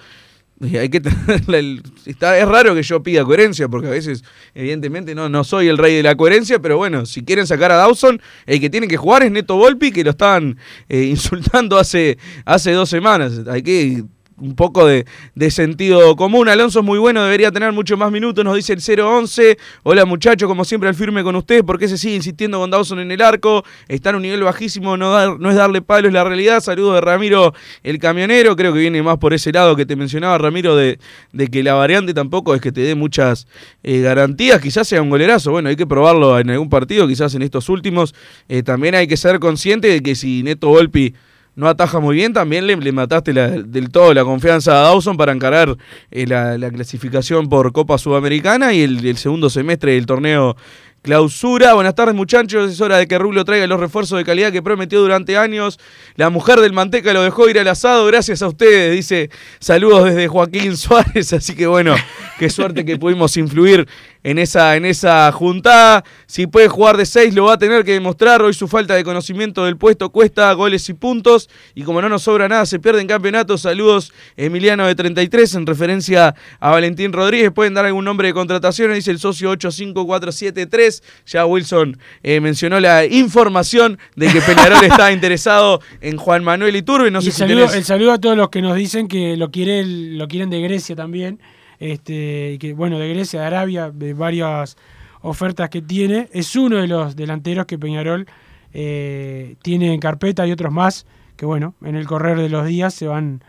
[0.61, 1.01] hay que
[2.05, 5.77] está, es raro que yo pida coherencia, porque a veces, evidentemente, no, no soy el
[5.77, 8.97] rey de la coherencia, pero bueno, si quieren sacar a Dawson, el que tiene que
[8.97, 13.41] jugar es Neto Volpi, que lo estaban eh, insultando hace, hace dos semanas.
[13.47, 14.03] Hay que
[14.37, 16.49] un poco de, de sentido común.
[16.49, 19.57] Alonso es muy bueno, debería tener mucho más minutos, nos dice el 011.
[19.83, 22.99] Hola muchachos, como siempre al firme con ustedes, ¿por qué se sigue insistiendo con Dawson
[22.99, 23.63] en el arco?
[23.87, 26.59] Está en un nivel bajísimo, no, dar- no es darle palo, es la realidad.
[26.61, 30.37] Saludos de Ramiro el camionero, creo que viene más por ese lado que te mencionaba
[30.37, 30.99] Ramiro, de,
[31.31, 33.47] de que la variante tampoco es que te dé muchas
[33.83, 37.41] eh, garantías, quizás sea un golerazo, bueno, hay que probarlo en algún partido, quizás en
[37.41, 38.13] estos últimos.
[38.49, 41.13] Eh, también hay que ser consciente de que si Neto Volpi
[41.55, 45.31] no ataja muy bien, también le, mataste la- del todo la confianza a Dawson para
[45.31, 45.75] encarar
[46.11, 50.55] eh, la, la clasificación por Copa Sudamericana y el, el segundo semestre del torneo
[51.01, 51.73] clausura.
[51.75, 54.99] Buenas tardes muchachos, es hora de que Rubio traiga los refuerzos de calidad que prometió
[55.01, 55.79] durante años.
[56.15, 59.29] La mujer del Manteca lo dejó ir al asado, gracias a ustedes, dice
[59.59, 61.95] saludos desde Joaquín Suárez, así que bueno,
[62.39, 63.87] qué suerte que pudimos influir
[64.23, 66.03] en esa, en esa juntada.
[66.25, 68.41] Si puede jugar de 6 lo va a tener que demostrar.
[68.41, 71.49] Hoy su falta de conocimiento del puesto cuesta goles y puntos.
[71.75, 73.57] Y como no nos sobra nada, se pierde en campeonato.
[73.57, 77.51] Saludos Emiliano de 33 en referencia a Valentín Rodríguez.
[77.51, 78.93] Pueden dar algún nombre de contratación.
[78.93, 81.03] Dice el socio 85473.
[81.27, 87.11] Ya Wilson eh, mencionó la información de que Peñarol está interesado en Juan Manuel Iturbe.
[87.11, 89.07] No Y sé el, si saludo, tenés- el saludo a todos los que nos dicen
[89.07, 91.39] que lo, quiere, lo quieren de Grecia también.
[91.79, 94.77] Este, que, bueno, de Grecia, de Arabia, de varias
[95.21, 96.29] ofertas que tiene.
[96.31, 98.25] Es uno de los delanteros que Peñarol
[98.73, 101.05] eh, tiene en carpeta y otros más
[101.35, 103.43] que, bueno, en el correr de los días se van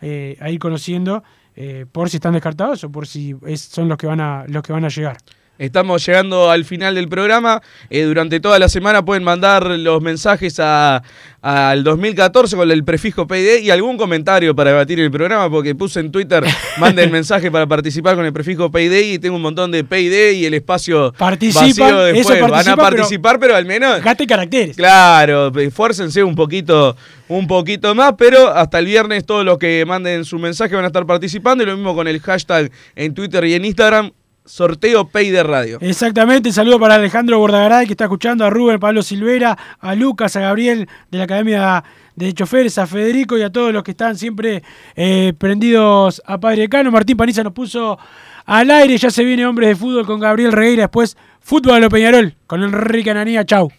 [0.00, 1.22] eh, a ir conociendo
[1.56, 4.62] eh, por si están descartados o por si es- son los que van a, los
[4.62, 5.16] que van a llegar.
[5.58, 7.60] Estamos llegando al final del programa.
[7.90, 11.02] Eh, durante toda la semana pueden mandar los mensajes a-
[11.40, 16.00] al 2014 con el prefijo PID y algún comentario para debatir el programa, porque puse
[16.00, 16.44] en Twitter,
[16.78, 20.46] manden mensaje para participar con el prefijo PID y tengo un montón de PID y
[20.46, 22.40] el espacio Participan, vacío después.
[22.40, 24.02] Van a participa, pero- participar, pero, al menos...
[24.02, 24.76] Gaste caracteres.
[24.76, 26.96] Claro, esfuércense un poquito,
[27.28, 30.88] un poquito más, pero hasta el viernes todos los que manden su mensaje van a
[30.88, 34.10] estar participando y lo mismo con el hashtag en Twitter y en Instagram,
[34.48, 35.78] sorteo PID Radio.
[35.80, 40.40] Exactamente, saludo para Alejandro Bordagaray que está escuchando, a Rubén Pablo Silvera, a Lucas, a
[40.40, 41.84] Gabriel de la Academia
[42.16, 44.62] de Choferes, a Federico y a todos los que están siempre
[44.96, 46.90] eh, prendidos a Padre Cano.
[46.90, 47.98] Martín Paniza nos puso
[48.46, 51.90] al aire, ya se viene Hombres de Fútbol con Gabriel Regueira, después Fútbol a lo
[51.90, 53.70] Peñarol con Enrique Ananía, chau.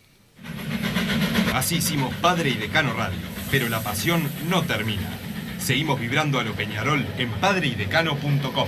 [1.53, 3.17] Así hicimos Padre y Decano Radio,
[3.51, 5.09] pero la pasión no termina.
[5.57, 8.67] Seguimos vibrando a lo Peñarol en padreidecano.com.